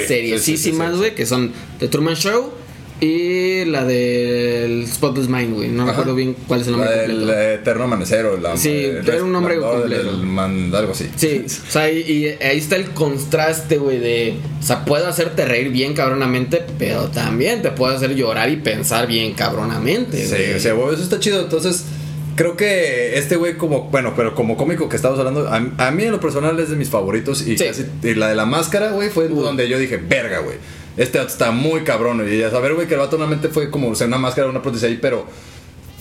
[0.56, 0.70] sí.
[0.72, 2.52] güey, que son The Truman Show
[2.98, 5.68] Y la del Spotless Mind, güey.
[5.68, 7.40] No me acuerdo bien cuál es el nombre La del completo.
[7.40, 8.56] Eterno Amanecer o la.
[8.56, 10.02] Sí, el era un nombre completo.
[10.02, 11.10] del man- algo así.
[11.14, 15.44] Sí, o sea, y, y ahí está el contraste, güey, de, o sea, puedo hacerte
[15.44, 20.24] reír bien cabronamente, pero también te puedo hacer llorar y pensar bien cabronamente.
[20.24, 20.54] Sí, güey.
[20.54, 21.42] o sea, güey, eso está chido.
[21.42, 21.84] Entonces,
[22.36, 25.56] creo que este güey, como, bueno, pero como cómico que estamos hablando, a,
[25.88, 27.46] a mí en lo personal es de mis favoritos.
[27.46, 27.64] Y, Sí.
[27.66, 30.56] casi- y la de la máscara, güey, fue donde yo dije, verga, güey.
[30.96, 32.24] Este está muy cabrón.
[32.30, 34.62] Y a saber, güey, que el vato normalmente fue como o sea, una máscara, una
[34.62, 35.26] prótesis ahí, pero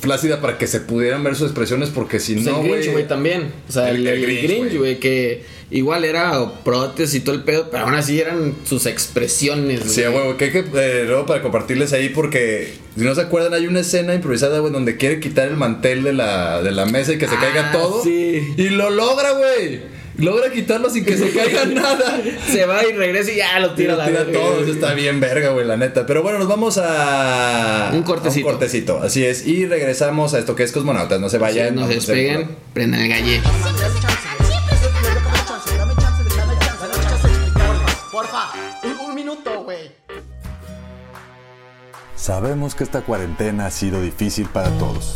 [0.06, 2.92] flácida para que se pudieran ver sus expresiones, porque si Pues no, el Grinch, güey.
[2.94, 3.52] güey, también.
[3.68, 4.78] O sea, El- el, el Grinch, güey.
[4.78, 6.32] güey, que igual era
[6.64, 10.14] prótesis y todo el pedo, pero aún así eran sus expresiones, Sí, güey.
[10.14, 13.68] güey, que hay que, eh, luego para compartirles ahí, porque si no se acuerdan, hay
[13.68, 17.18] una escena improvisada, güey, donde quiere quitar el mantel de la, de la mesa y
[17.18, 18.04] que se Ah, caiga todo.
[18.04, 18.54] sí.
[18.58, 19.95] Y lo logra, güey.
[20.18, 22.22] Logra quitarlo sin que se caiga nada.
[22.48, 24.64] Se va y regresa y ya lo Tira, tira, a la tira verga, todo, güey.
[24.64, 26.06] eso está bien verga, güey, la neta.
[26.06, 27.92] Pero bueno, nos vamos a...
[27.94, 28.48] Un cortecito.
[28.48, 29.46] a un cortecito, así es.
[29.46, 31.20] Y regresamos a esto que es Cosmonautas.
[31.20, 31.76] No se vayan.
[31.76, 33.42] no se despeguen, prendan el galle.
[38.12, 38.52] Porfa,
[38.84, 39.92] un, un minuto, güey.
[42.16, 45.16] Sabemos que esta cuarentena ha sido difícil para todos.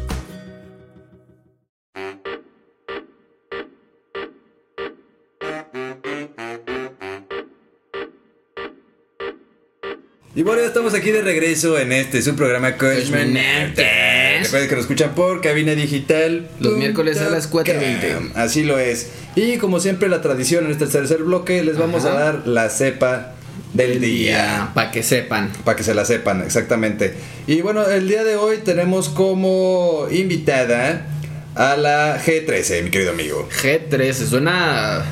[10.41, 14.41] Y bueno, ya estamos aquí de regreso en este, su programa Cosmonautas.
[14.41, 16.49] Recuerden que lo escuchan por Cabina Digital.
[16.59, 18.31] Los miércoles a las 4:20.
[18.33, 19.09] Así lo es.
[19.35, 22.15] Y como siempre, la tradición en este tercer bloque, les vamos Ajá.
[22.15, 23.33] a dar la cepa
[23.75, 24.71] del día.
[24.73, 25.51] Para que sepan.
[25.63, 27.13] Para que se la sepan, exactamente.
[27.45, 31.05] Y bueno, el día de hoy tenemos como invitada
[31.53, 33.47] a la G13, mi querido amigo.
[33.61, 35.05] G13, suena.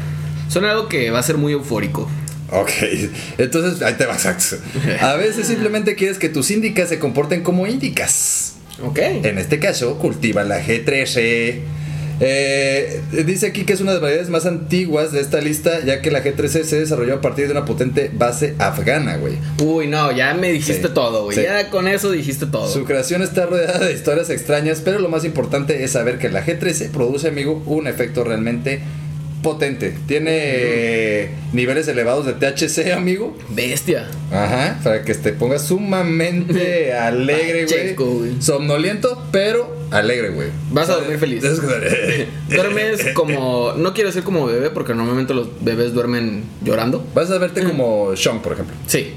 [0.49, 2.09] Suena algo que va a ser muy eufórico.
[2.51, 2.71] Ok,
[3.37, 4.25] entonces ahí te vas.
[5.01, 8.53] A veces simplemente quieres que tus índicas se comporten como índicas.
[8.83, 8.97] Ok.
[8.99, 11.59] En este caso, cultiva la G13.
[12.21, 16.01] Eh, dice aquí que es una de las variedades más antiguas de esta lista, ya
[16.01, 19.35] que la G13 se desarrolló a partir de una potente base afgana, güey.
[19.63, 21.37] Uy, no, ya me dijiste Sí, todo, güey.
[21.37, 21.43] sí.
[21.43, 22.69] Ya con eso dijiste todo.
[22.69, 26.45] Su creación está rodeada de historias extrañas, pero lo más importante es saber que la
[26.45, 28.81] G13 produce, amigo, un efecto realmente
[29.41, 29.95] potente.
[30.07, 33.37] Tiene eh, niveles elevados de THC, amigo.
[33.49, 34.07] Bestia.
[34.31, 38.41] Ajá, para que te pongas sumamente alegre, güey.
[38.41, 40.49] Somnoliento, pero alegre, güey.
[40.71, 41.43] Vas a dormir feliz.
[41.43, 41.61] Es-
[42.49, 43.73] Duermes como.
[43.77, 47.05] No quiero decir como bebé, porque normalmente los bebés duermen llorando.
[47.13, 48.75] Vas a verte como Sean, por ejemplo.
[48.87, 49.13] Sí.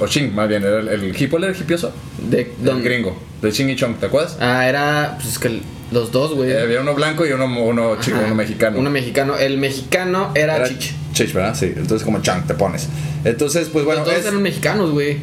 [0.00, 0.62] O Ching, más bien.
[0.62, 1.92] Era el, el hipo, ¿él era hipioso.
[2.30, 3.16] De gringo.
[3.40, 4.36] De Ching y Chong, ¿te acuerdas?
[4.40, 5.14] Ah, era.
[5.20, 6.50] Pues es que los dos, güey.
[6.50, 8.26] Eh, había uno blanco y uno, uno chico, Ajá.
[8.26, 8.78] uno mexicano.
[8.78, 9.36] Uno mexicano.
[9.36, 10.94] El mexicano era, Era Chich.
[11.12, 11.54] Chich, ¿verdad?
[11.54, 11.66] Sí.
[11.76, 12.88] Entonces como Chang te pones.
[13.24, 14.00] Entonces, pues bueno.
[14.00, 15.18] los dos es- eran mexicanos, güey.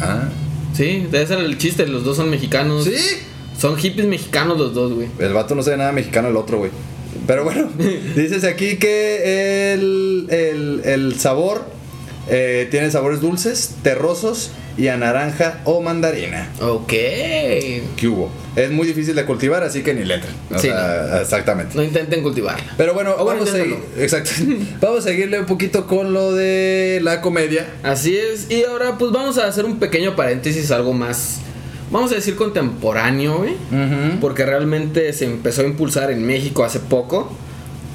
[0.00, 0.28] Ah.
[0.74, 1.86] Sí, debe ser el chiste.
[1.86, 2.84] Los dos son mexicanos.
[2.84, 2.94] Sí.
[3.58, 5.08] Son hippies mexicanos los dos, güey.
[5.20, 6.70] El vato no sabe nada mexicano el otro, güey.
[7.26, 7.70] Pero bueno,
[8.16, 11.64] dices aquí que el, el, el sabor
[12.28, 16.48] eh, tiene sabores dulces, terrosos y a naranja o mandarina.
[16.60, 16.88] Ok.
[16.88, 18.30] ¿Qué hubo?
[18.56, 20.32] Es muy difícil de cultivar, así que ni le entren.
[20.54, 21.74] O Sí, sea, Exactamente.
[21.76, 22.64] No intenten cultivarla.
[22.76, 23.58] Pero bueno, O bueno, vamos, a
[24.02, 24.30] exacto.
[24.80, 27.66] vamos a seguirle un poquito con lo de la comedia.
[27.82, 28.50] Así es.
[28.50, 31.38] Y ahora, pues vamos a hacer un pequeño paréntesis, algo más.
[31.90, 33.54] Vamos a decir contemporáneo, güey.
[34.20, 37.32] Porque realmente se empezó a impulsar en México hace poco.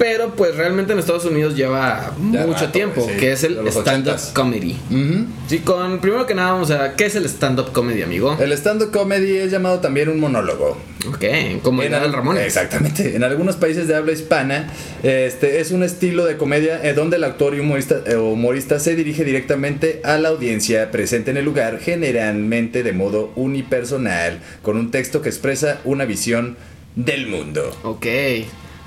[0.00, 3.06] Pero pues realmente en Estados Unidos lleva Ya mucho rato, tiempo.
[3.06, 4.72] sí, que es el stand-up comedy.
[4.90, 5.26] Ujú.
[5.46, 6.96] Sí, con primero que nada vamos a.
[6.96, 8.34] ¿Qué es el stand-up comedy, amigo?
[8.40, 10.78] El stand-up comedy es llamado también un monólogo.
[11.06, 11.24] Ok,
[11.62, 12.46] como el al- Adal Ramones.
[12.46, 13.14] Exactamente.
[13.14, 17.24] En algunos países de habla hispana, este es un estilo de comedia eh, donde el
[17.24, 21.78] actor y humorista, eh, humorista se dirige directamente a la audiencia presente en el lugar,
[21.78, 26.56] generalmente de modo unipersonal, con un texto que expresa una visión
[26.96, 27.70] del mundo.
[27.82, 28.06] Ok.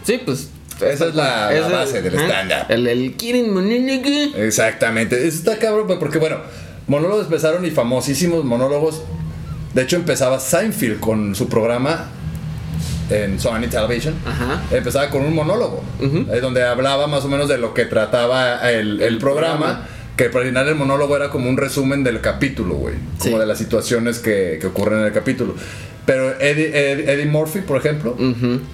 [0.04, 0.50] Sí, pues.
[0.82, 2.66] Esa es la- la base del stand-up.
[2.70, 3.16] El, el.
[4.36, 5.16] Exactamente.
[5.28, 6.38] Eso está cabrón, pues, porque bueno,
[6.88, 9.02] monólogos empezaron y famosísimos monólogos.
[9.74, 12.10] De hecho, empezaba Seinfeld con su programa
[13.10, 14.14] en Sony Television.
[14.26, 14.62] Ajá.
[14.72, 19.02] Empezaba con un monólogo, eh, donde hablaba más o menos de lo que trataba el,
[19.02, 22.96] el programa, que al final el monólogo era como un resumen del capítulo, güey.
[23.20, 23.40] Como Sí.
[23.40, 25.56] de las situaciones que, que ocurren en el capítulo.
[26.06, 28.18] Pero Eddie, Eddie, Eddie Murphy, por ejemplo.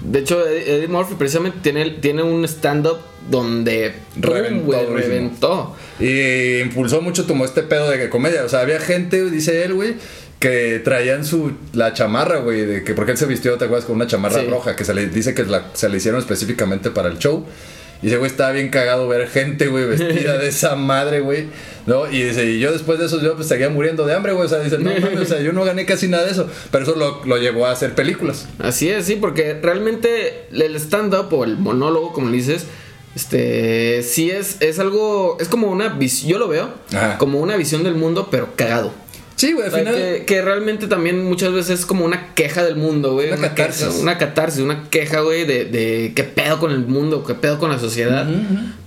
[0.02, 2.98] De hecho, Eddie Eddie Murphy precisamente tiene, tiene un stand-up
[3.30, 3.92] donde.
[4.16, 5.76] Reventó.
[5.98, 8.44] Y impulsó mucho como este pedo de comedia.
[8.44, 9.94] O sea, había gente, dice él, güey,
[10.38, 13.84] que traían su la chamarra, güey, de que porque él se vistió, ¿te acuerdas?
[13.86, 14.46] Con una chamarra Sí.
[14.48, 17.46] roja que se le dice que la- se le hicieron específicamente para el show.
[18.02, 21.46] Y ese güey estaba bien cagado ver gente, güey, vestida de esa madre, güey.
[21.86, 22.10] ¿No?
[22.10, 24.46] Y dice, y yo después de eso, yo pues seguía muriendo de hambre, güey.
[24.46, 26.48] O sea, dice, no mames, o sea, yo no gané casi nada de eso.
[26.70, 28.46] Pero eso lo, lo llevó a hacer películas.
[28.58, 32.66] Así es, sí, porque realmente el stand-up o el monólogo, como le dices,
[33.14, 37.18] este, sí es, es algo, es como una visión, yo lo veo, Ajá.
[37.18, 38.92] como una visión del mundo, pero cagado.
[39.40, 39.94] Sí, güey, al final.
[39.94, 43.28] que, que realmente también muchas veces es como una queja del mundo, güey.
[43.32, 43.86] Una catarsis.
[43.86, 47.58] Queja, una catarsis, una queja, güey, de, de qué pedo con el mundo, qué pedo
[47.58, 48.28] con la sociedad.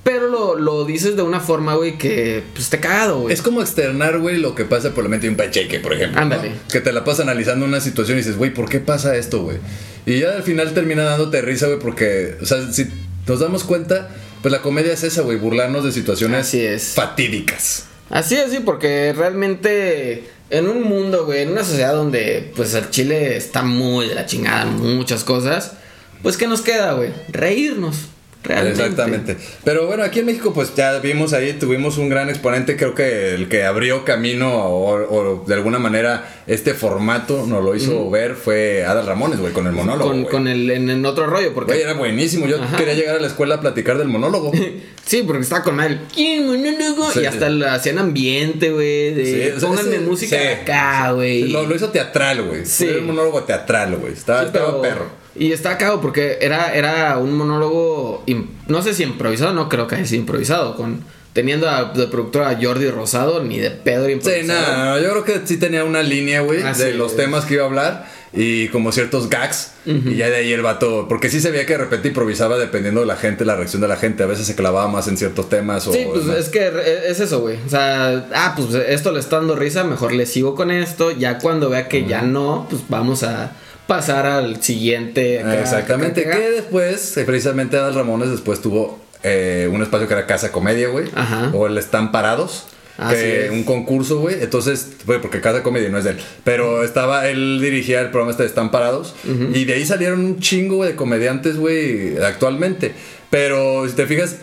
[0.03, 3.33] Pero lo, lo dices de una forma, güey, que pues te cagado, güey.
[3.33, 6.17] Es como externar, güey, lo que pasa por la mente de un pacheque, por ejemplo.
[6.17, 6.21] ¿no?
[6.21, 6.51] Ándale.
[6.71, 9.57] Que te la pasas analizando una situación y dices, güey, ¿por qué pasa esto, güey?
[10.05, 12.85] Y ya al final termina dándote risa, güey, porque, o sea, si
[13.25, 14.09] nos damos cuenta,
[14.43, 16.93] pues la comedia es esa, güey, burlarnos de situaciones Así es.
[16.93, 17.85] fatídicas.
[18.11, 22.89] Así es, sí, porque realmente en un mundo, güey, en una sociedad donde pues el
[22.89, 25.73] Chile está muy de la chingada, muchas cosas,
[26.21, 27.11] pues ¿qué nos queda, güey?
[27.29, 28.12] Reírnos.
[28.43, 28.81] Realmente.
[28.81, 29.37] Exactamente.
[29.63, 33.33] Pero bueno, aquí en México, pues ya vimos ahí, tuvimos un gran exponente, creo que
[33.35, 38.35] el que abrió camino o, o de alguna manera este formato nos lo hizo ver
[38.35, 40.09] fue Adal Ramones, güey, con el monólogo.
[40.11, 42.45] Con, con el en, en otro rollo, porque Güey, era buenísimo.
[42.47, 42.75] Yo Ajá.
[42.75, 44.51] quería llegar a la escuela a platicar del monólogo.
[45.05, 45.99] Sí, porque estaba con madre.
[46.13, 47.11] ¿Quién monólogo?
[47.11, 47.19] Sí.
[47.19, 49.13] Y hasta le hacían ambiente, güey.
[49.13, 50.47] De Sí, o sea, pónganme música sí.
[50.47, 51.49] acá, güey.
[51.49, 52.65] Lo, lo hizo teatral, güey.
[52.65, 52.85] Sí.
[52.87, 54.13] Era un monólogo teatral, güey.
[54.13, 55.22] Estaba, Sí, estaba pero- perro.
[55.35, 58.23] Y estaba cagado porque era, era un monólogo,
[58.67, 61.01] no sé si improvisado, no creo que haya sido improvisado, con
[61.33, 64.61] teniendo a, de productora a Jordi Rosado, ni de Pedro Sí, improvisado.
[64.77, 67.25] nada, yo creo que sí tenía una línea, güey, Ah, de sí, los güey.
[67.25, 69.71] temas que iba a hablar y como ciertos gags.
[69.85, 73.01] Y ya de ahí el vato, porque sí se veía que de repente improvisaba dependiendo
[73.01, 74.21] de la gente, la reacción de la gente.
[74.21, 75.91] A veces se clavaba más en ciertos temas o.
[75.93, 76.39] Sí, pues demás.
[76.41, 77.57] es que re- es eso, güey.
[77.65, 81.09] O sea, ah, pues esto le está dando risa, mejor le sigo con esto.
[81.11, 83.51] Ya cuando vea que ya no, pues vamos a
[83.87, 85.39] pasar al siguiente.
[85.41, 86.21] acá, Exactamente.
[86.21, 86.39] acá, acá.
[86.39, 90.87] Que después, eh, precisamente Adal Ramones después tuvo eh, un espacio que era Casa Comedia,
[90.89, 91.09] güey.
[91.15, 91.51] Ajá.
[91.53, 92.65] O el Están Parados.
[92.95, 93.51] Así que es.
[93.51, 94.43] un concurso, güey.
[94.43, 96.17] Entonces, güey, porque Casa Comedia no es de él.
[96.43, 99.15] Pero estaba, él dirigía el programa este de Están Parados.
[99.53, 102.93] Y de ahí salieron un chingo de comediantes, güey, actualmente.
[103.31, 104.37] Pero si te fijas,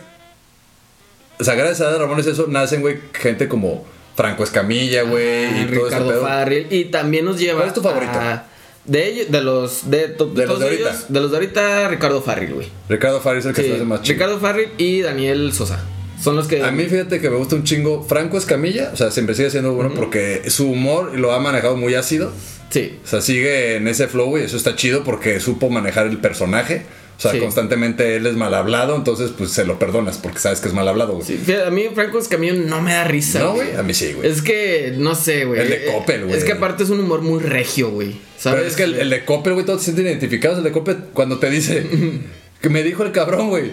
[1.38, 5.44] o sea, gracias a Adal Ramones eso nacen, güey, gente como Franco Escamilla, güey.
[5.46, 6.08] Ah, y todo ese Ricardo
[6.48, 6.66] pedo.
[6.70, 7.58] Y también nos lleva.
[7.58, 8.12] ¿Cuál es tu favorito?
[8.18, 8.46] a-
[8.90, 10.90] de ellos, de los de, to- De los de ahorita.
[10.90, 12.68] ellos, de los de ahorita, Ricardo Farrell, güey.
[12.88, 14.14] Ricardo Faris es el que Sí, se hace más chido.
[14.14, 15.82] Ricardo Farrell y Daniel Sosa.
[16.22, 16.62] Son los que.
[16.62, 19.72] A mí fíjate que me gusta un chingo Franco Escamilla, o sea, siempre sigue siendo
[19.72, 22.30] bueno porque su humor lo ha manejado muy ácido,
[22.68, 22.98] Sí.
[23.02, 26.82] o sea, sigue en ese flow y eso está chido porque supo manejar el personaje,
[27.20, 27.38] o sea, Sí.
[27.38, 30.88] constantemente él es mal hablado, entonces pues se lo perdonas porque sabes que es mal
[30.88, 31.26] hablado, güey.
[31.26, 33.40] Sí, a mí Franco Escamillo no me da risa.
[33.40, 34.26] No, güey, a mí sí, güey.
[34.26, 35.60] Es que, no sé, güey.
[35.60, 36.38] El de Coppel, güey.
[36.38, 38.16] Es que aparte es un humor muy regio, güey.
[38.38, 38.56] ¿Sabes?
[38.60, 40.96] Pero es que el, el de Coppel, güey, todos se sienten identificados, el de Coppel
[41.12, 41.84] cuando te dice
[42.62, 43.72] que me dijo el cabrón, güey.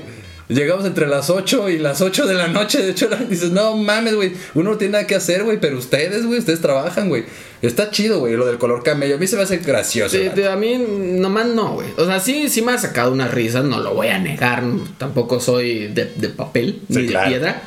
[0.49, 2.81] Llegamos entre las 8 y las 8 de la noche.
[2.81, 4.33] De hecho, dices, no mames, güey.
[4.55, 5.60] Uno no tiene nada que hacer, güey.
[5.60, 7.25] Pero ustedes, güey, ustedes trabajan, güey.
[7.62, 9.15] Está chido, güey, lo del color camello.
[9.15, 10.15] A mí se me hace gracioso.
[10.17, 10.77] Sí, a mí
[11.19, 11.88] nomás no, güey.
[11.97, 14.63] O sea, sí, sí me ha sacado una risa, no lo voy a negar.
[14.97, 17.25] Tampoco soy de, de papel Sí, ni claro.
[17.29, 17.62] de piedra.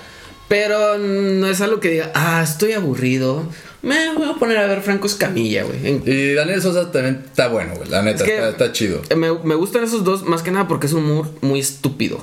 [0.49, 3.45] Pero no es algo que diga, ah, estoy aburrido.
[3.83, 6.03] Me voy a poner a ver Franco Escamilla, güey.
[6.07, 7.89] Y Daniel Sosa también está bueno, güey.
[7.89, 9.01] La neta, Es que- está, está chido.
[9.17, 12.23] Me, me gustan esos dos más que nada porque es un humor muy estúpido.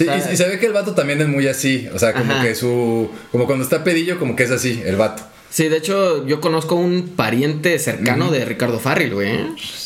[0.00, 1.86] Sí, O sea, y, y se ve que el vato también es muy así.
[1.94, 2.42] O sea, como Ajá.
[2.42, 3.10] que su.
[3.30, 5.22] Como cuando está pedillo, como que es así, el vato.
[5.50, 9.36] Sí, de hecho, yo conozco un pariente cercano de Ricardo Farrell, güey.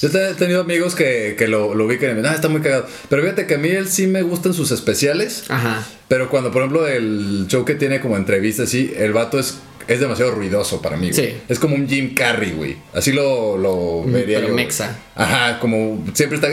[0.03, 2.61] Yo he tenido amigos que, que lo, lo ubican y me dicen, ah, está muy
[2.61, 2.87] cagado.
[3.09, 5.44] Pero fíjate que a mí él sí me gustan sus especiales.
[5.48, 5.83] Ajá.
[6.07, 9.57] Pero cuando, por ejemplo, el show que tiene como entrevistas, sí, el vato es,
[9.88, 11.14] es demasiado ruidoso para mí, güey.
[11.29, 11.35] Sí.
[11.49, 12.77] Es como un Jim Carrey, güey.
[12.92, 14.55] Así lo, lo vería pero yo.
[14.55, 14.99] mexa.
[15.14, 16.49] Ajá, como siempre está.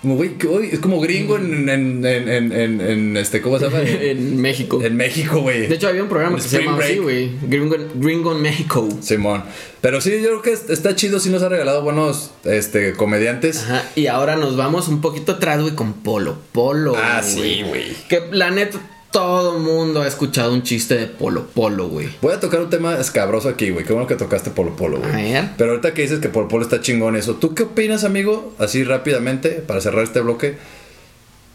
[0.00, 0.30] Como, güey,
[0.70, 3.80] es como gringo en, en, en, en, este, ¿cómo se llama?
[3.82, 4.80] En, México.
[4.80, 5.66] en México, güey.
[5.66, 7.02] De hecho, había un programa que se llamaba así, Break.
[7.02, 7.30] güey.
[7.48, 8.88] Gringo, Gringo en México.
[9.02, 9.42] Simón.
[9.80, 13.64] Pero sí, yo creo que es- está chido si nos ha regalado buenos este, comediantes.
[13.64, 13.82] Ajá.
[13.96, 16.38] Y ahora nos vamos un poquito atrás, güey, con Polo.
[16.52, 16.94] Polo.
[16.96, 17.92] Ah, sí, güey.
[18.08, 18.78] Que la neta,
[19.10, 22.08] todo mundo ha escuchado un chiste de Polo Polo, güey.
[22.20, 23.84] Voy a tocar un tema escabroso aquí, güey.
[23.84, 25.34] Qué bueno que tocaste Polo Polo, güey.
[25.56, 28.54] Pero ahorita que dices que Polo Polo está chingón eso, ¿tú qué opinas, amigo?
[28.58, 30.56] Así rápidamente, para cerrar este bloque.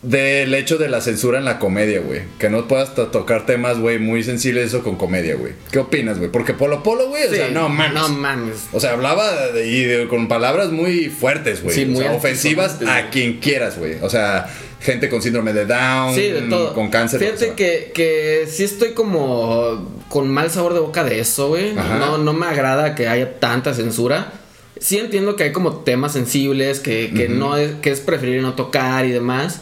[0.02, 2.24] del hecho de la censura en la comedia, güey.
[2.38, 5.54] Que no puedas to- tocar temas, güey, muy sensibles eso con comedia, güey.
[5.72, 6.30] ¿Qué opinas, güey?
[6.30, 7.94] Porque Polo Polo, güey, o sea, no mames.
[7.94, 8.56] No mames.
[8.74, 11.74] O sea, hablaba de- y de- con palabras muy fuertes, güey.
[11.74, 13.94] Sí, O muy sea, ofensivas a quien quieras, güey.
[14.02, 14.50] O sea,
[14.84, 16.74] gente con síndrome de Down, Sí, de todo.
[16.74, 17.20] con cáncer.
[17.20, 17.56] Fíjate o sea.
[17.56, 21.74] que, que sí estoy como con mal sabor de boca de eso, güey.
[21.74, 24.34] No, no me agrada que haya tanta censura.
[24.80, 28.54] Sí entiendo que hay como temas sensibles que, que no es, que es preferible no
[28.54, 29.62] tocar y demás.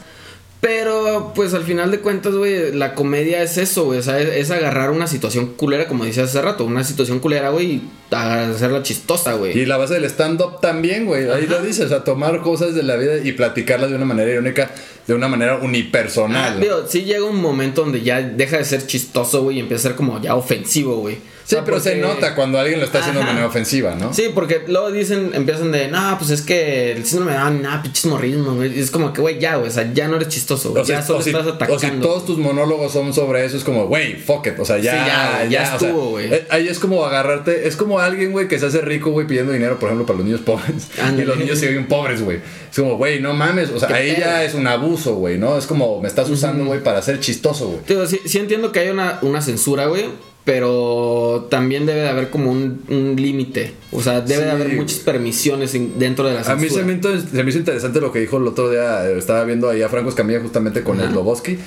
[0.61, 3.97] Pero, pues al final de cuentas, güey, la comedia es eso, güey.
[3.97, 7.49] O sea, es, es agarrar una situación culera, como decías hace rato, una situación culera,
[7.49, 9.57] güey, y hacerla chistosa, güey.
[9.57, 11.27] Y la base del stand-up también, güey.
[11.31, 11.85] Ahí lo dice.
[11.85, 14.69] O sea, tomar cosas de la vida y platicarlas de una manera irónica,
[15.07, 16.53] de una manera unipersonal.
[16.57, 19.87] Ah, digo, sí llega un momento donde ya deja de ser chistoso, güey, y empieza
[19.87, 21.17] a ser como ya ofensivo, güey.
[21.51, 24.13] Sí, O sea, pero se nota cuando alguien lo está haciendo de manera ofensiva, ¿no?
[24.13, 27.81] Sí, porque luego dicen, empiezan de, no, pues es que el síndrome de Down, nah,
[27.81, 28.79] pinches morrismo, güey.
[28.79, 30.83] Es como que, güey, ya, güey, o sea, ya no eres chistoso, güey.
[30.83, 31.79] O sea, ya solo o si, estás o atacando.
[31.79, 34.59] si todos tus monólogos son sobre eso, es como, güey, fuck it.
[34.59, 36.33] O sea, ya, Sí, ya, ya o estuvo, güey.
[36.33, 39.51] eh, ahí es como agarrarte, es como alguien, güey, que se hace rico, güey, pidiendo
[39.51, 40.87] dinero, por ejemplo, para los niños pobres.
[41.17, 42.39] Y los niños siguen pobres, güey.
[42.71, 43.69] Es como, güey, no mames.
[43.69, 45.57] O sea, Qué ahí ya es un abuso, güey, ¿no?
[45.57, 48.07] Es como, me estás usando, güey, para ser chistoso, güey.
[48.07, 50.05] Sí, sí entiendo que hay una, una censura, güey.
[50.43, 53.73] Pero también debe de haber como un, un límite.
[53.91, 54.45] O sea, debe Sí.
[54.45, 56.61] de haber muchas permisiones en- dentro de la A censura.
[56.61, 59.07] mí se me, hizo, se me hizo interesante lo que dijo el otro día.
[59.07, 61.57] eh, Estaba viendo ahí a Franco Escamilla justamente con el Loboski.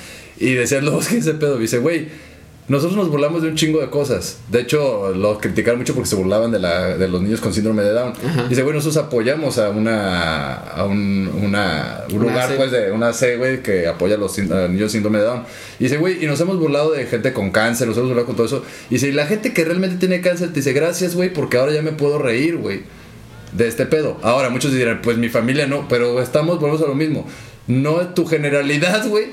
[0.40, 1.56] Y decía el Loboski ese pedo.
[1.58, 2.08] Dice, güey,
[2.66, 4.38] nosotros nos burlamos de un chingo de cosas.
[4.50, 7.82] De hecho, lo criticaron mucho porque se burlaban de, la, de los niños con síndrome
[7.82, 8.14] de Down.
[8.48, 10.54] Dice, güey, nosotros apoyamos a una.
[10.54, 12.56] a un, una, un Una lugar, C.
[12.56, 15.42] pues, de una C, güey, que apoya a los niños síndrome de Down.
[15.78, 18.36] Y dice, güey, y nos hemos burlado de gente con cáncer, nos hemos burlado con
[18.36, 18.64] todo eso.
[18.88, 21.72] Y dice, y la gente que realmente tiene cáncer te dice, gracias, güey, porque ahora
[21.72, 22.82] ya me puedo reír, güey
[23.52, 24.18] de este pedo.
[24.22, 27.24] Ahora, muchos dirán, pues mi familia no, pero estamos, volvemos a lo mismo.
[27.66, 29.26] No es tu generalidad, güey.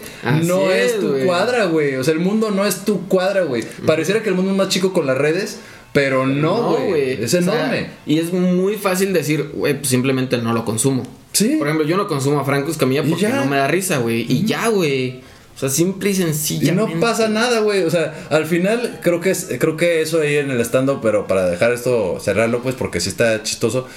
[0.44, 1.96] No es, es, tu cuadra, güey.
[1.96, 3.64] O sea, el mundo no es tu cuadra, güey.
[3.86, 5.60] Pareciera que el mundo es más chico con las redes,
[5.92, 7.24] pero no, güey.
[7.24, 7.88] es O sea, enorme.
[8.06, 11.04] y es muy fácil decir, güey, pues simplemente no lo consumo.
[11.34, 11.56] Sí.
[11.58, 14.26] Por ejemplo, yo no consumo a Franco Escamilla porque no me da risa, güey.
[14.30, 15.22] Y ya, güey.
[15.62, 16.96] O sea, simple y Y sencillamente.
[16.96, 17.84] no pasa nada, güey.
[17.84, 21.28] O sea, al final creo que es, creo que eso ahí en el stand-up, pero
[21.28, 23.88] para dejar esto, cerrarlo, pues, porque sí está chistoso.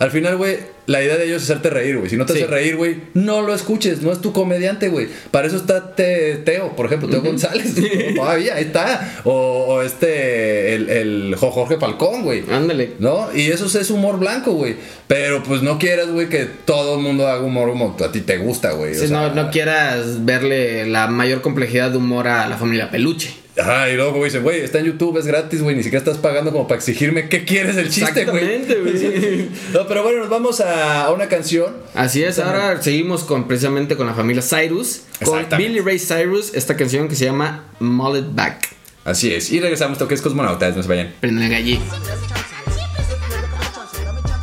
[0.00, 0.56] Al final, güey,
[0.86, 2.10] la idea de ellos es hacerte reír, güey.
[2.10, 2.40] Si no te Sí.
[2.40, 4.02] hace reír, güey, no lo escuches.
[4.02, 5.06] No es tu comediante, güey.
[5.30, 7.72] Para eso está Te- Teo, por ejemplo, Teo González.
[8.16, 9.20] Todavía, ahí está.
[9.22, 9.30] O,
[9.68, 12.42] o este, el, el Jo- Jorge Falcón, güey.
[12.50, 12.94] Ándale.
[12.98, 13.28] ¿No?
[13.32, 14.74] Y eso es humor blanco, güey.
[15.06, 18.38] Pero pues no quieras, güey, que todo el mundo haga humor como a ti te
[18.38, 18.96] gusta, güey.
[18.96, 23.34] O sea, no, no quieras verle la mayor complejidad de humor a la familia Peluche.
[23.58, 26.16] Ajá, y luego, güey, dice, güey, está en YouTube, es gratis, güey, ni siquiera estás
[26.16, 28.44] pagando como para exigirme qué quieres el chiste, güey.
[28.44, 29.48] Exactamente, güey.
[29.74, 31.76] No, pero bueno, nos vamos a, a una canción.
[31.94, 35.46] Así es, ahora seguimos con precisamente con la familia Cyrus, con.
[35.58, 38.70] Billy Ray Cyrus, esta canción que se llama Mullet Back.
[39.04, 41.14] Así es, y regresamos, toques cosmonautas, no se vayan.
[41.20, 41.78] Prenden allí.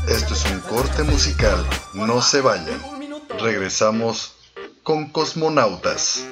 [0.08, 2.80] Esto es un corte musical, no se vayan.
[3.42, 4.36] Regresamos
[4.84, 6.26] con Cosmonautas.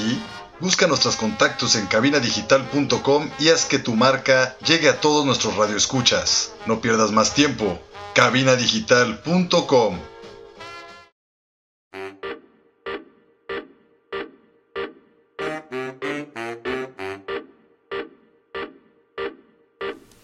[0.00, 0.20] Aquí?
[0.60, 6.52] Busca nuestros contactos en cabinadigital.com y haz que tu marca llegue a todos nuestros radioescuchas.
[6.66, 7.80] No pierdas más tiempo.
[8.14, 9.98] cabinadigital.com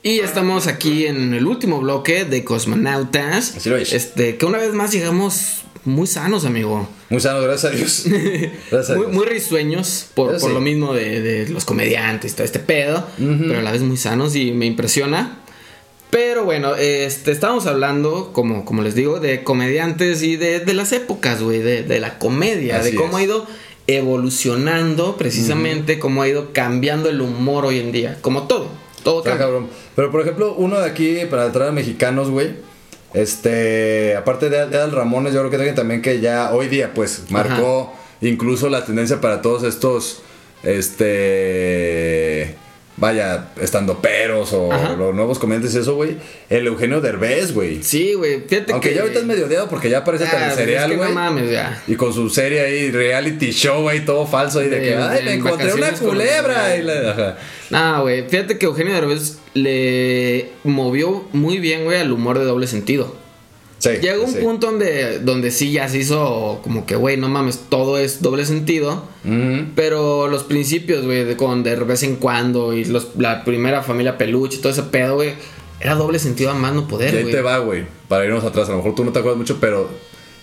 [0.02, 3.56] Y estamos aquí en el último bloque de Cosmonautas.
[3.56, 3.92] Así lo es.
[3.92, 6.89] Este, que una vez más llegamos muy sanos, amigo.
[7.09, 8.05] Muy sano, gracias a Dios.
[8.70, 9.16] Gracias a Muy, Dios.
[9.16, 10.49] muy risueños por, por sí.
[10.53, 13.07] lo mismo de, de los comediantes, todo este pedo.
[13.18, 15.39] Pero a la vez muy sanos y me impresiona.
[16.11, 20.93] Pero bueno, este, estábamos hablando, como, como les digo, de comediantes y de, de las
[20.93, 23.22] épocas, güey, de, de la comedia, Así de cómo es.
[23.22, 23.47] ha ido
[23.89, 28.18] evolucionando precisamente, cómo ha ido cambiando el humor hoy en día.
[28.20, 28.68] Como todo,
[29.03, 29.68] todo cabrón.
[29.95, 32.51] Pero por ejemplo, uno de aquí, para traer a mexicanos, güey.
[33.14, 37.30] Este, aparte de, de Adal Ramones, yo creo que también que ya hoy día, pues,
[37.30, 40.22] marcó incluso la tendencia para todos estos,
[40.62, 42.57] este,
[42.97, 44.94] vaya, estando peros o Ajá.
[44.94, 46.16] los nuevos comediantes y eso, güey.
[46.49, 47.82] El Eugenio Derbez, güey.
[47.82, 48.94] Sí, güey, fíjate Aunque que...
[48.94, 51.09] ya ahorita es medio odiado porque ya en Ah, el pues, cereal, es que güey.
[51.11, 51.82] no mames, ya.
[51.86, 55.24] Y con su serie ahí, reality show ahí, todo falso ahí de, De- que, ay,
[55.24, 56.76] me encontré una vacaciones con- culebra.
[56.76, 57.36] Y la, ajá.
[57.70, 62.66] No, güey, fíjate que Eugenio Derbez le movió muy bien, güey, al humor de doble
[62.66, 63.14] sentido.
[63.78, 64.38] Sí, Llegó un sí.
[64.40, 68.44] punto donde, donde sí ya se hizo como que, güey, no mames, todo es doble
[68.46, 69.04] sentido.
[69.74, 74.16] Pero los principios, güey, de con de vez en cuando y los, la primera familia
[74.16, 75.34] peluche y todo ese pedo, güey,
[75.80, 77.34] era doble sentido a más no poder, ahí güey.
[77.34, 78.68] te va, güey, para irnos atrás.
[78.68, 79.90] A lo mejor tú no te acuerdas mucho, pero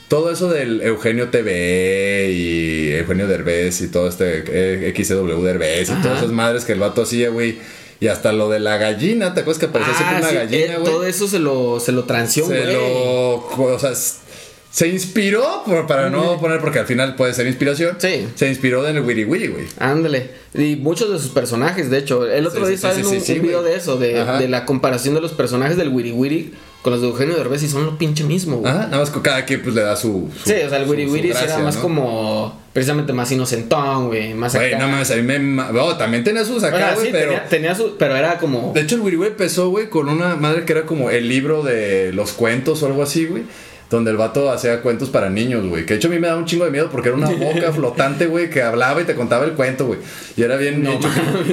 [0.09, 6.01] todo eso del Eugenio TV y Eugenio Derbez y todo este eh, XW Derbez y
[6.03, 7.57] todas esas madres que el vato hacía, güey.
[8.03, 10.77] Y hasta lo de la gallina, ¿te acuerdas que aparecía siempre una sí, gallina, eh,
[10.79, 10.91] güey?
[10.91, 12.73] todo eso se lo, se lo transió, Se güey.
[12.73, 13.35] lo.
[13.47, 17.95] O sea, se inspiró, por- para no poner, porque al final puede ser inspiración.
[17.99, 18.27] Sí.
[18.35, 19.65] Se inspiró en el Wiri Wiri, güey.
[19.79, 20.31] Ándale.
[20.53, 22.25] Y muchos de sus personajes, de hecho.
[22.27, 25.31] El otro Sí, día sí, sí, un, video de eso, de, la comparación de los
[25.31, 28.69] personajes del Wiri Wiri con los de Eugenio Derbez y son lo pinche mismo, güey.
[28.69, 30.29] Ajá, nada más que cada quien pues le da su.
[30.43, 31.81] su- Sí, o sea, el Wiri Wiri era más ¿no?
[31.81, 32.62] como.
[32.73, 34.33] Precisamente más inocentón, güey.
[34.33, 34.83] Más Güey, acá.
[34.83, 35.37] no mames, a mí me.
[35.37, 37.27] No, también tenía sus acá, güey, sí, pero.
[37.33, 37.95] tenía, tenía su.
[37.97, 38.71] Pero era como.
[38.73, 41.61] De hecho, el Wiri Wiri empezó, güey, con una madre que era como el libro
[41.61, 43.43] de los cuentos o algo así, güey.
[43.91, 45.85] Donde el vato hacía cuentos para niños, güey.
[45.85, 47.71] Que de hecho a mí me daba un chingo de miedo porque era una boca
[47.73, 49.99] flotante, güey, que hablaba y te contaba el cuento, güey.
[50.35, 50.81] Y era bien.
[50.81, 50.99] No.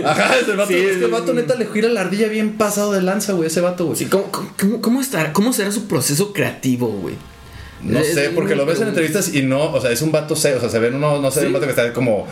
[0.07, 2.93] Ajá, el vato, Sí, es que el vato neta le gira la ardilla bien pasado
[2.93, 3.99] de lanza, güey, ese vato, güey.
[3.99, 7.17] Sí, ¿cómo, cómo, cómo estará, ¿Cómo será su proceso creativo, güey?
[7.83, 10.59] No sé, porque lo ves en entrevistas y no, o sea, es un vato serio,
[10.59, 11.47] o sea, se ven uno, no sé, Sí.
[11.47, 12.27] un vato que está como.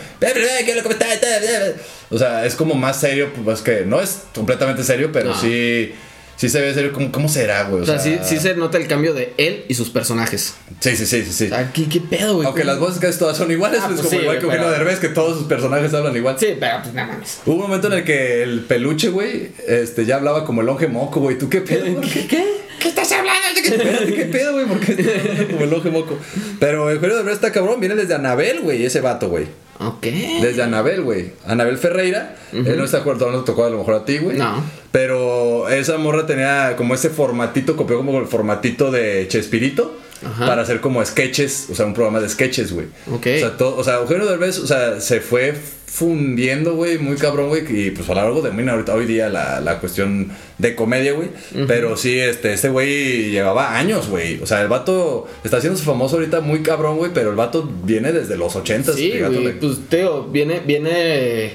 [2.10, 5.40] O sea, es como más serio, pues que no es completamente serio, pero No.
[5.40, 5.92] sí,
[6.36, 7.82] sí se ve serio, como, ¿cómo será, güey?
[7.82, 10.54] O sea, sí, sí se nota el cambio de él y sus personajes.
[10.80, 11.48] Sí, sí, sí, sí, sí.
[11.48, 12.46] Sea, ¿qué, pedo, güey?
[12.46, 14.56] Aunque las voces casi todas son iguales, Ah, pues, pues como sí, igual que güey,
[14.58, 16.36] Eugenio pero- Derbez, que todos sus personajes hablan igual.
[16.38, 17.38] Sí, pero pues nada mames.
[17.44, 20.88] Hubo un momento en el que el peluche, güey, este, ya hablaba como el longe
[20.88, 21.36] moco, güey.
[21.38, 22.00] ¿Tú qué pedo?
[22.00, 22.26] ¿Qué?
[22.26, 22.44] ¿Qué?
[22.78, 23.37] ¿Qué estás hablando?
[23.68, 24.66] Espérate, ¿qué pedo, güey?
[24.66, 26.18] ¿Por qué estás hablando como el longe moco?
[26.58, 29.46] Pero Eugenio Derbez está cabrón, viene desde Anabel, güey, ese vato, güey.
[29.80, 30.02] Ok.
[30.42, 31.32] Desde Anabel, güey.
[31.46, 32.34] Anabel Ferreira.
[32.52, 34.36] Él no está acuerdo, no tocó a lo mejor a ti, güey.
[34.36, 34.62] No.
[34.90, 39.96] Pero esa morra tenía como ese formatito, copió como el formatito de Chespirito.
[40.24, 40.46] Ajá.
[40.46, 42.86] Para hacer como sketches, o sea, un programa de sketches, güey.
[43.12, 43.26] Ok.
[43.36, 45.54] O sea, todo, o sea, Eugenio Derbez, o sea, se fue
[45.88, 47.64] fundiendo, güey, muy cabrón, güey.
[47.68, 51.12] Y pues a lo largo de muy ahorita, hoy día la, la cuestión de comedia,
[51.12, 51.30] güey.
[51.66, 54.40] Pero sí, este, este güey llevaba años, güey.
[54.42, 57.10] O sea, el vato está haciéndose famoso ahorita muy cabrón, güey.
[57.14, 58.96] Pero el vato viene desde los ochentas.
[58.96, 59.58] Sí, güey.
[59.58, 61.52] Pues, Teo, viene, viene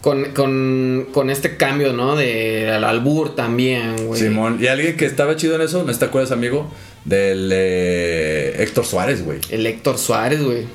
[0.00, 2.16] con, con, con este cambio, ¿no?
[2.16, 4.20] De al albur también, güey.
[4.20, 6.70] Simón, y alguien que estaba chido en eso, ¿no te acuerdas, amigo?
[7.04, 9.40] Del eh, Héctor Suárez, güey.
[9.50, 10.66] El Héctor Suárez, güey.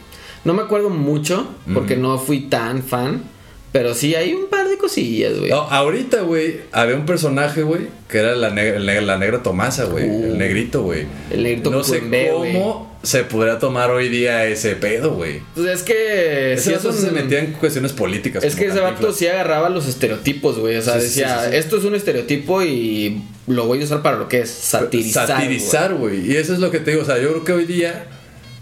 [0.45, 3.23] No me acuerdo mucho porque no fui tan fan.
[3.71, 5.51] Pero sí hay un par de cosillas, güey.
[5.51, 9.43] No, ahorita, güey, había un personaje, güey, que era la, neg- el neg- la negra
[9.43, 10.09] Tomasa, güey.
[10.09, 10.23] Uh.
[10.31, 11.05] el negrito, güey.
[11.29, 15.41] El negrito No sé cómo se podría tomar hoy día ese pedo, güey.
[15.55, 16.53] Pues es que.
[16.53, 18.43] Ese sí vato es un- se metía en cuestiones políticas.
[18.43, 20.75] Es que ese vato sí agarraba los estereotipos, güey.
[20.77, 21.57] O sea, Sí, decía, sí, sí, sí.
[21.57, 25.27] esto es un estereotipo y lo voy a usar para lo que es satirizar.
[25.27, 26.31] Satirizar, güey.
[26.31, 27.03] Y eso es lo que te digo.
[27.03, 28.05] O sea, yo creo que hoy día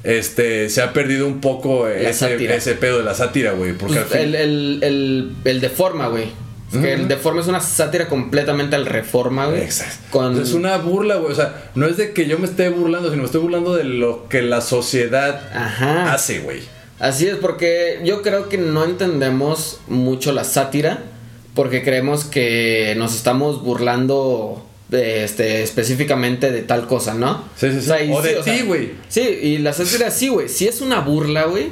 [0.07, 2.29] este, se ha perdido un poco ese,
[2.75, 3.73] pedo de la sátira, güey.
[3.73, 6.29] Porque Pues, al fin- el, el, el, el deforma, güey.
[6.71, 9.61] Es que el deforma es una sátira completamente al reforma, güey.
[9.61, 9.97] Exacto.
[10.11, 10.41] Con...
[10.41, 11.31] Es una burla, güey.
[11.31, 13.83] O sea, no es de que yo me esté burlando, sino me estoy burlando de
[13.83, 16.13] lo que la sociedad Ajá.
[16.13, 16.59] hace, güey.
[16.99, 21.03] Así es, porque yo creo que no entendemos mucho la sátira,
[21.53, 27.43] porque creemos que nos estamos burlando de, este, específicamente de tal cosa, ¿no?
[27.55, 27.91] Sí, sí, sí.
[28.07, 28.91] y O de ti, güey.
[29.09, 30.47] Sí, y la sátira sí, güey.
[30.49, 31.67] Sí es una burla, güey.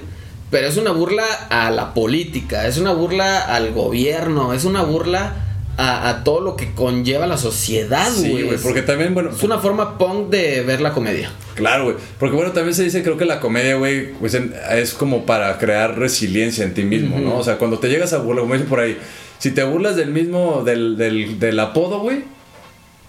[0.52, 5.34] Pero es una burla a la política, es una burla al gobierno, es una burla
[5.76, 8.44] a, a todo lo que conlleva la sociedad, Sí, güey.
[8.44, 11.32] güey, porque también, bueno, es una forma punk de ver la comedia.
[11.56, 11.96] Claro, güey.
[12.20, 15.98] Porque bueno, también se dice, creo que la comedia, güey, pues, es como para crear
[15.98, 17.38] resiliencia en ti mismo, ¿no?
[17.40, 18.98] O sea, cuando te llegas a burlar, como dicen por ahí,
[19.40, 22.24] si te burlas del mismo, del, del, del apodo, güey,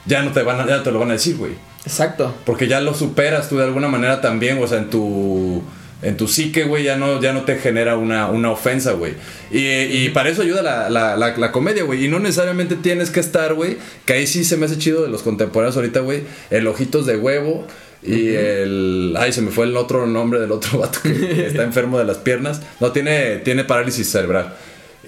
[0.07, 1.52] ya no te van a, ya te lo van a decir, güey.
[1.84, 2.34] Exacto.
[2.44, 5.62] Porque ya lo superas tú de alguna manera también, o sea, en tu
[6.02, 9.14] en tu psique, güey, ya no, ya no te genera una, una ofensa, güey.
[9.50, 12.04] Y, y para eso ayuda la, la, la, la comedia, güey.
[12.04, 15.09] Y no necesariamente tienes que estar, güey, que ahí sí se me hace chido de
[15.09, 17.66] los contemporáneos ahorita, güey, el ojitos de huevo.
[18.02, 19.16] Y el.
[19.18, 22.18] Ay, se me fue el otro nombre del otro vato que está enfermo de las
[22.18, 22.61] piernas.
[22.78, 24.54] No, tiene, tiene parálisis cerebral.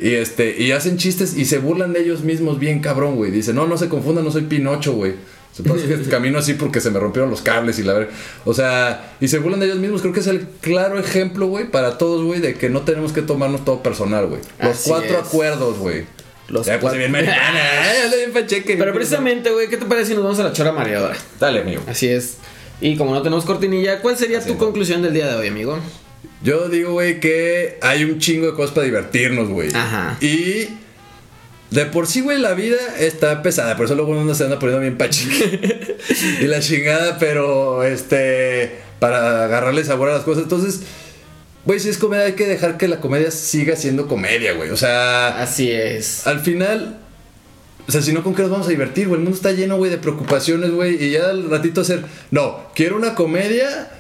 [0.01, 3.31] Y este, y hacen chistes y se burlan de ellos mismos bien cabrón, güey.
[3.31, 5.15] Dicen, no, no se confundan, no soy Pinocho, güey.
[5.53, 8.11] Supongo que camino así porque se me rompieron los cables y la verdad.
[8.45, 10.01] O sea, y se burlan de ellos mismos.
[10.03, 13.23] Creo que es el claro ejemplo, güey, para todos, güey, de que no tenemos que
[13.23, 14.41] tomarnos todo personal, güey.
[14.61, 15.27] Los Así cuatro es.
[15.27, 16.05] acuerdos, güey.
[16.49, 18.77] Los ya, pues cuatro- bien pacheque.
[18.79, 21.17] Pero precisamente, güey, ¿qué te parece si nos vamos a la chora mareadora?
[21.41, 21.83] Dale, amigo.
[21.89, 22.37] Así es.
[22.81, 25.79] Y como no tenemos cortinilla, ¿cuál sería Así tu conclusión del día de hoy, amigo?
[26.43, 29.71] Yo digo, güey, que hay un chingo de cosas para divertirnos, güey.
[29.75, 30.17] Ajá.
[30.21, 30.69] Y
[31.71, 33.77] de por sí, güey, la vida está pesada.
[33.77, 35.97] Por eso luego uno se anda poniendo bien pachique.
[36.41, 38.81] y la chingada, pero este.
[39.01, 40.45] Para agarrarle sabor a las cosas.
[40.45, 40.81] Entonces,
[41.65, 44.71] güey, si es comedia, hay que dejar que la comedia siga siendo comedia, güey.
[44.71, 46.27] O sea, Así es.
[46.27, 46.99] al final.
[47.87, 49.19] O sea, si no, ¿con qué nos vamos a divertir, güey?
[49.19, 51.03] El mundo está lleno, güey, de preocupaciones, güey.
[51.03, 52.05] Y ya al ratito hacer.
[52.31, 53.91] No, quiero una comedia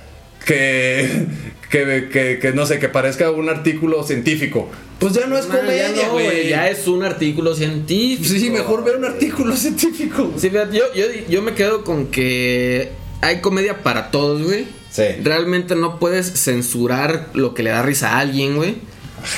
[0.45, 1.27] que,
[1.71, 4.69] que, que, que, no sé, que parezca un artículo científico.
[4.99, 6.49] Pues ya no es No, ya comedia, no, güey.
[6.49, 8.29] Ya es un artículo científico.
[8.39, 10.33] Sí, mejor ver un artículo científico.
[10.37, 12.91] Sí, fíjate, yo, yo, yo me quedo con que
[13.21, 14.67] hay comedia para todos, güey.
[14.91, 15.05] Sí.
[15.23, 18.77] Realmente no puedes censurar lo que le da risa a alguien, güey.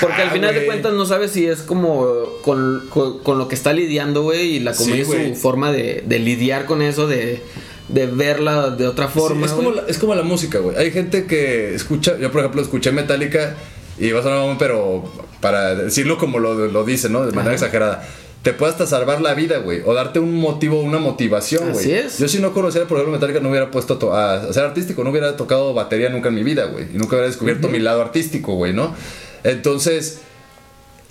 [0.01, 2.07] Porque al Ajá, final de cuentas no sabes si es como
[2.43, 4.57] con, con- con lo que está lidiando, güey.
[4.57, 7.43] Y la Sí, comedia es su forma de, de lidiar con eso, de,
[7.93, 9.47] de verla de otra forma.
[9.47, 10.77] Sí, es, como la, es como la música, güey.
[10.77, 13.55] Hay gente que escucha, yo por ejemplo escuché Metallica
[13.99, 15.05] y vas a sonar, pero
[15.41, 17.21] para decirlo como lo, lo dice, ¿no?
[17.27, 17.65] De manera Ajá.
[17.67, 18.09] exagerada.
[18.43, 19.83] Te puede hasta salvar la vida, güey.
[19.85, 21.77] O darte un motivo, una motivación, güey.
[21.85, 22.19] Así es.
[22.19, 25.05] Yo si no conociera, por ejemplo, Metallica, no hubiera puesto a, to- a ser artístico,
[25.05, 26.85] no hubiera tocado batería nunca en mi vida, güey.
[26.95, 28.95] Y nunca hubiera descubierto mi lado artístico, güey, ¿no?
[29.45, 30.21] Entonces,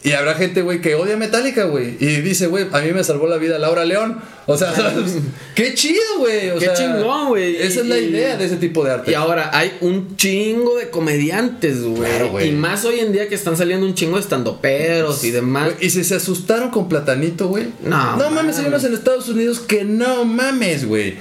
[0.02, 1.98] y habrá gente, güey, que odia Metallica, güey.
[2.00, 4.22] Y dice, güey, a mí me salvó la vida Laura León.
[4.46, 4.74] O sea,
[5.56, 6.52] qué chido, güey.
[6.52, 7.58] O Qué sea, chingón, güey.
[7.58, 9.12] Esa es la idea de ese tipo de arte.
[9.12, 12.02] Y ahora hay un chingo de comediantes, güey.
[12.10, 15.74] Claro, y más hoy en día que están saliendo un chingo de estandoperos y demás.
[15.82, 17.68] Y si se asustaron con Platanito, güey.
[17.84, 21.16] No, No mames, hay unos en Estados Unidos que no mames, güey.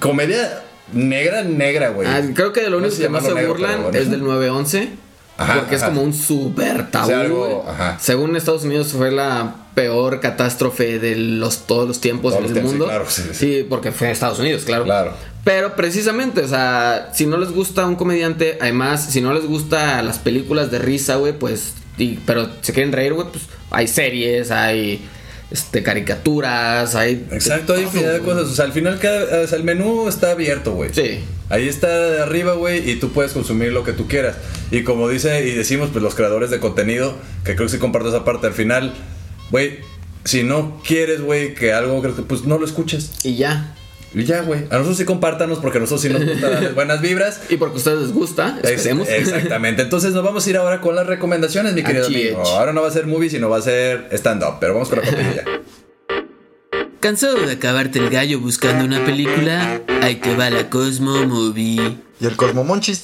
[0.00, 0.62] Comedia
[0.92, 2.08] negra, negra, güey.
[2.08, 3.98] Ah, creo que de lo No único sé que más se negro, burlan bueno.
[3.98, 4.88] es del 911.
[5.42, 7.04] Ajá, porque es como un super tabú.
[7.04, 7.74] O sea, algo- güey.
[7.74, 7.98] ajá.
[8.00, 12.50] Según Estados Unidos fue la peor catástrofe de los todos los tiempos Todos en los
[12.50, 12.84] el tiempos, sí, mundo.
[12.86, 13.34] claro, sí, sí.
[13.34, 14.84] Sí, porque fue en Estados Unidos, claro.
[14.84, 15.12] Claro.
[15.44, 20.00] Pero precisamente, o sea, si no les gusta un comediante, además, si no les gusta
[20.02, 24.50] las películas de risa, güey, pues, y- pero se quieren reír, güey, pues hay series,
[24.50, 25.04] hay
[25.52, 27.26] este, caricaturas, hay...
[27.30, 28.44] Exacto, hay infinidad de cosas.
[28.44, 30.90] O sea, al final cada, o sea, el menú está abierto, güey.
[30.94, 31.20] Sí.
[31.50, 34.36] Ahí está de arriba, güey, y tú puedes consumir lo que tú quieras.
[34.70, 38.08] Y como dice y decimos, pues los creadores de contenido, que creo que sí comparto
[38.08, 38.94] esa parte, al final,
[39.50, 39.80] güey,
[40.24, 43.10] si no quieres, güey, que algo, pues no lo escuches.
[43.22, 43.74] Y ya.
[44.14, 44.60] Y ya, güey.
[44.70, 47.40] A nosotros sí compártanos porque a nosotros sí nos gusta darles buenas vibras.
[47.48, 49.08] Y porque a ustedes les gusta, esperemos.
[49.08, 49.82] Exactamente.
[49.84, 52.42] Entonces nos vamos a ir ahora con las recomendaciones, mi querido amigo.
[52.46, 54.56] Ahora no va a ser movie, sino va a ser stand-up.
[54.60, 55.44] Pero vamos con la cortinilla.
[57.00, 59.80] ¿Cansado de acabarte el gallo buscando una película?
[60.02, 61.98] Ahí te va la Cosmo Movie.
[62.20, 63.02] Y el Cosmomonchis.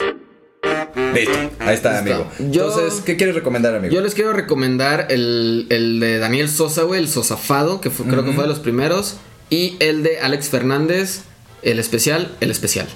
[1.15, 1.33] Listo.
[1.59, 2.15] Ahí está, Listo.
[2.15, 2.31] amigo.
[2.53, 3.93] Yo- Entonces, ¿qué quieres recomendar, amigo?
[3.93, 8.25] Yo les quiero recomendar el, el de Daniel Sosa, güey, el Sosafado, que fue- creo
[8.25, 9.17] que fue de los primeros.
[9.51, 11.21] Y el de Alex Fernández,
[11.63, 12.87] el especial, el especial.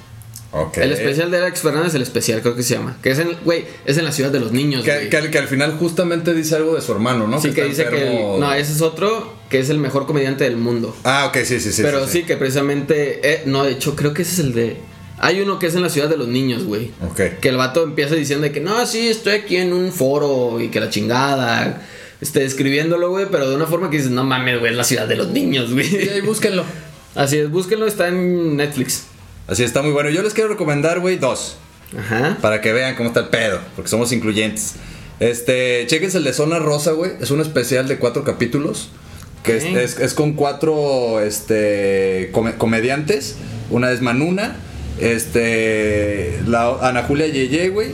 [0.76, 2.98] El especial de Alex Fernández, el especial, creo que se llama.
[3.02, 5.38] Que es en, güey, es en la ciudad de los niños, Que, que al- que
[5.38, 7.40] al final justamente dice algo de su hermano, ¿no?
[7.40, 8.34] Sí, que dice que.
[8.34, 10.94] el- no, ese es otro, que es el mejor comediante del mundo.
[11.04, 11.80] Ah, ok, sí, sí, sí.
[11.80, 13.20] Pero sí, que precisamente.
[13.32, 14.76] eh, no, de hecho, creo que ese es el de.
[15.18, 16.90] Hay uno que es en la ciudad de los niños, güey.
[17.00, 17.38] Ok.
[17.40, 20.68] Que el vato empieza diciendo de que no, sí, estoy aquí en un foro y
[20.68, 21.80] que la chingada.
[22.22, 25.06] Este, escribiéndolo, güey, pero de una forma que dices, no mames, güey, es la ciudad
[25.06, 26.08] de los niños, Y güey.
[26.08, 26.64] ahí búsquenlo.
[27.14, 29.04] Así es, búsquenlo, está en Netflix.
[29.48, 30.08] Así está muy bueno.
[30.08, 31.56] Yo les quiero recomendar, güey, dos.
[31.98, 32.38] Ajá.
[32.40, 33.58] Para que vean cómo está el pedo.
[33.76, 34.76] Porque somos incluyentes.
[35.20, 37.10] Este, chequense el de Zona Rosa, güey.
[37.20, 38.88] Es un especial de cuatro capítulos.
[39.42, 43.34] Que es, es- es con cuatro este, come- comediantes.
[43.70, 44.56] Una es Manuna.
[45.00, 46.40] Este.
[46.46, 47.88] La, Ana Julia Yeye, güey.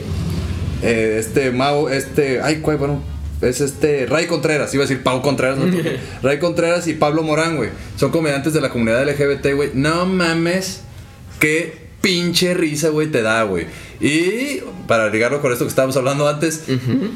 [0.81, 3.03] eh, este Mau, este, ay, cuál, bueno,
[3.41, 5.65] es este Ray Contreras, iba a decir Pau Contreras, no,
[6.23, 7.69] Ray Contreras y Pablo Morán, güey.
[7.95, 9.71] Son comediantes de la comunidad LGBT, güey.
[9.73, 10.81] No mames,
[11.39, 13.67] qué pinche risa, güey, te da, güey.
[13.99, 16.63] Y para ligarlo con esto que estábamos hablando antes,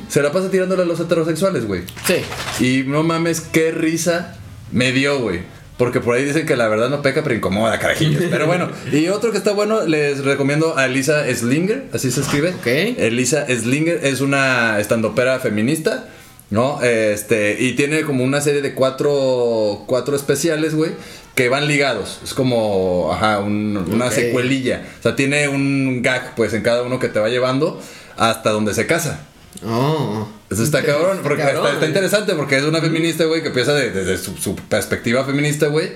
[0.10, 1.84] se la pasa tirándole a los heterosexuales, güey.
[2.06, 2.64] Sí.
[2.64, 4.38] Y no mames, qué risa
[4.72, 5.42] me dio, güey.
[5.78, 8.24] Porque por ahí dicen que la verdad no peca, pero incomoda, carajillos.
[8.30, 12.50] Pero bueno, y otro que está bueno, les recomiendo a Elisa Slinger, así se escribe.
[12.50, 12.68] Ok.
[12.68, 16.06] Elisa Slinger es una estandopera feminista,
[16.52, 16.80] ¿no?
[16.84, 20.92] Este, y tiene como una serie de cuatro, cuatro especiales, güey,
[21.34, 22.20] que van ligados.
[22.24, 24.84] Es como, ajá, un- una secuelilla.
[25.00, 27.82] O sea, tiene un gag, pues, en cada uno que te va llevando
[28.16, 29.22] hasta donde se casa.
[29.66, 30.28] Oh.
[30.54, 31.90] Eso está cabrón, porque cabrón, está, está güey.
[31.90, 35.92] interesante porque es una feminista, güey, que empieza de- desde su, su perspectiva feminista, güey.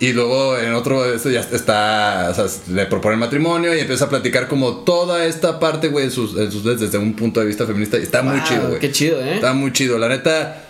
[0.00, 4.08] Y luego en otro, esto ya está, o sea, le proponen matrimonio y empieza a
[4.08, 7.66] platicar como toda esta parte, güey, en sus, en sus- desde un punto de vista
[7.66, 7.98] feminista.
[7.98, 8.78] Y está muy chido, güey.
[8.78, 9.34] Qué chido, ¿eh?
[9.34, 9.98] Está muy chido.
[9.98, 10.64] La neta,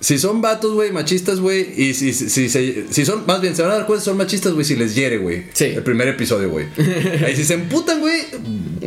[0.00, 3.54] si son vatos, güey, machistas, güey, y si, si, si, se- si son, más bien,
[3.54, 5.44] se van a dar cuenta, son machistas, güey, si les hiere, güey.
[5.52, 5.66] Sí.
[5.66, 6.66] El primer episodio, güey.
[7.24, 8.20] Ahí si se emputan, güey,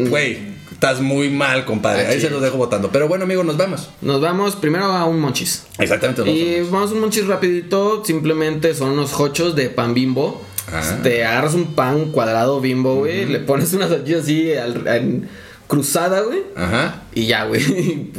[0.09, 0.54] güey,
[0.85, 2.05] estás muy mal, compadre.
[2.07, 2.89] Ahí se los dejo votando.
[2.91, 3.89] Pero bueno, amigos, nos vamos.
[4.01, 5.65] Nos vamos primero a un monchis.
[5.79, 6.21] Exactamente.
[6.21, 6.71] nos Y vamos.
[6.71, 8.03] vamos a un monchis rapidito.
[8.05, 10.41] Simplemente son unos hochos de pan bimbo.
[10.71, 10.97] Ah.
[11.03, 13.25] Te agarras un pan cuadrado bimbo, güey.
[13.25, 15.29] Le pones una salchicha así al- en
[15.67, 16.43] cruzada, güey.
[16.55, 17.03] Ajá.
[17.13, 18.11] Y ya, güey.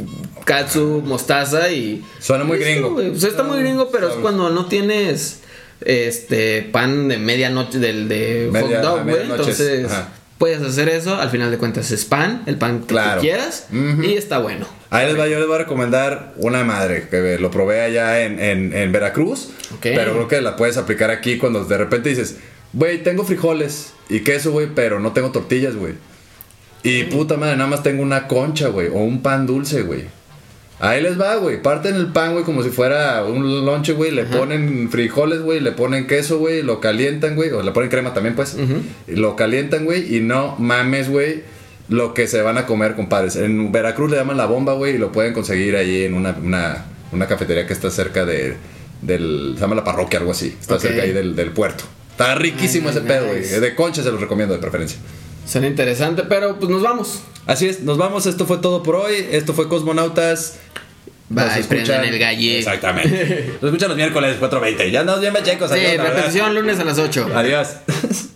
[0.45, 2.03] Katsu, mostaza y.
[2.19, 2.89] Suena muy Listo, gringo.
[2.93, 3.09] güey.
[3.09, 5.41] O sea, está muy gringo, pero es cuando no tienes
[5.81, 9.21] este pan de medianoche del de Media- hot dog, güey.
[9.23, 10.09] Entonces, ajá.
[10.37, 11.15] Puedes hacer eso.
[11.15, 13.15] Al final de cuentas es pan, el pan que Claro.
[13.21, 13.67] tú quieras.
[13.71, 14.67] Y está bueno.
[14.89, 18.39] Ahí les va, yo les voy a recomendar una madre que lo probé allá en,
[18.39, 19.49] en- en Veracruz.
[19.81, 22.37] Pero creo que la puedes aplicar aquí cuando de repente dices,
[22.73, 25.93] güey, tengo frijoles y queso, güey, pero no tengo tortillas, güey.
[26.83, 30.05] Y puta madre, nada más tengo una concha, güey, o un pan dulce, güey.
[30.79, 31.61] Ahí les va, güey.
[31.61, 34.11] Parten el pan, güey, como si fuera un lonche, güey.
[34.11, 35.59] Le ponen frijoles, güey.
[35.59, 36.61] Le ponen queso, güey.
[36.61, 37.49] Lo calientan, güey.
[37.51, 38.55] O le ponen crema también, pues.
[39.07, 40.15] Lo calientan, güey.
[40.15, 41.41] Y no mames, güey.
[41.89, 43.37] Lo que se van a comer, compadres.
[43.37, 44.95] En Veracruz le llaman la bomba, güey.
[44.95, 48.55] Y lo pueden conseguir ahí en una, una, una cafetería que está cerca de,
[49.01, 49.53] del.
[49.55, 50.55] Se llama la parroquia, algo así.
[50.59, 51.85] Está cerca ahí del, del puerto.
[52.11, 53.47] Está riquísimo Ay, ese pedo, nice.
[53.49, 53.61] güey.
[53.61, 54.99] De concha se los recomiendo de preferencia.
[55.47, 57.21] Suena interesante, pero pues nos vamos.
[57.47, 58.25] Así es, nos vamos.
[58.25, 59.25] Esto fue todo por hoy.
[59.31, 60.59] Esto fue Cosmonautas.
[61.29, 62.59] Bye, prendan el galle.
[62.59, 63.55] Exactamente.
[63.61, 64.91] Nos escuchan los miércoles 4.20.
[64.91, 65.69] Ya andamos bien bachecos.
[65.71, 67.31] Sí, adiós, repetición lunes a las 8.
[67.33, 67.67] Adiós.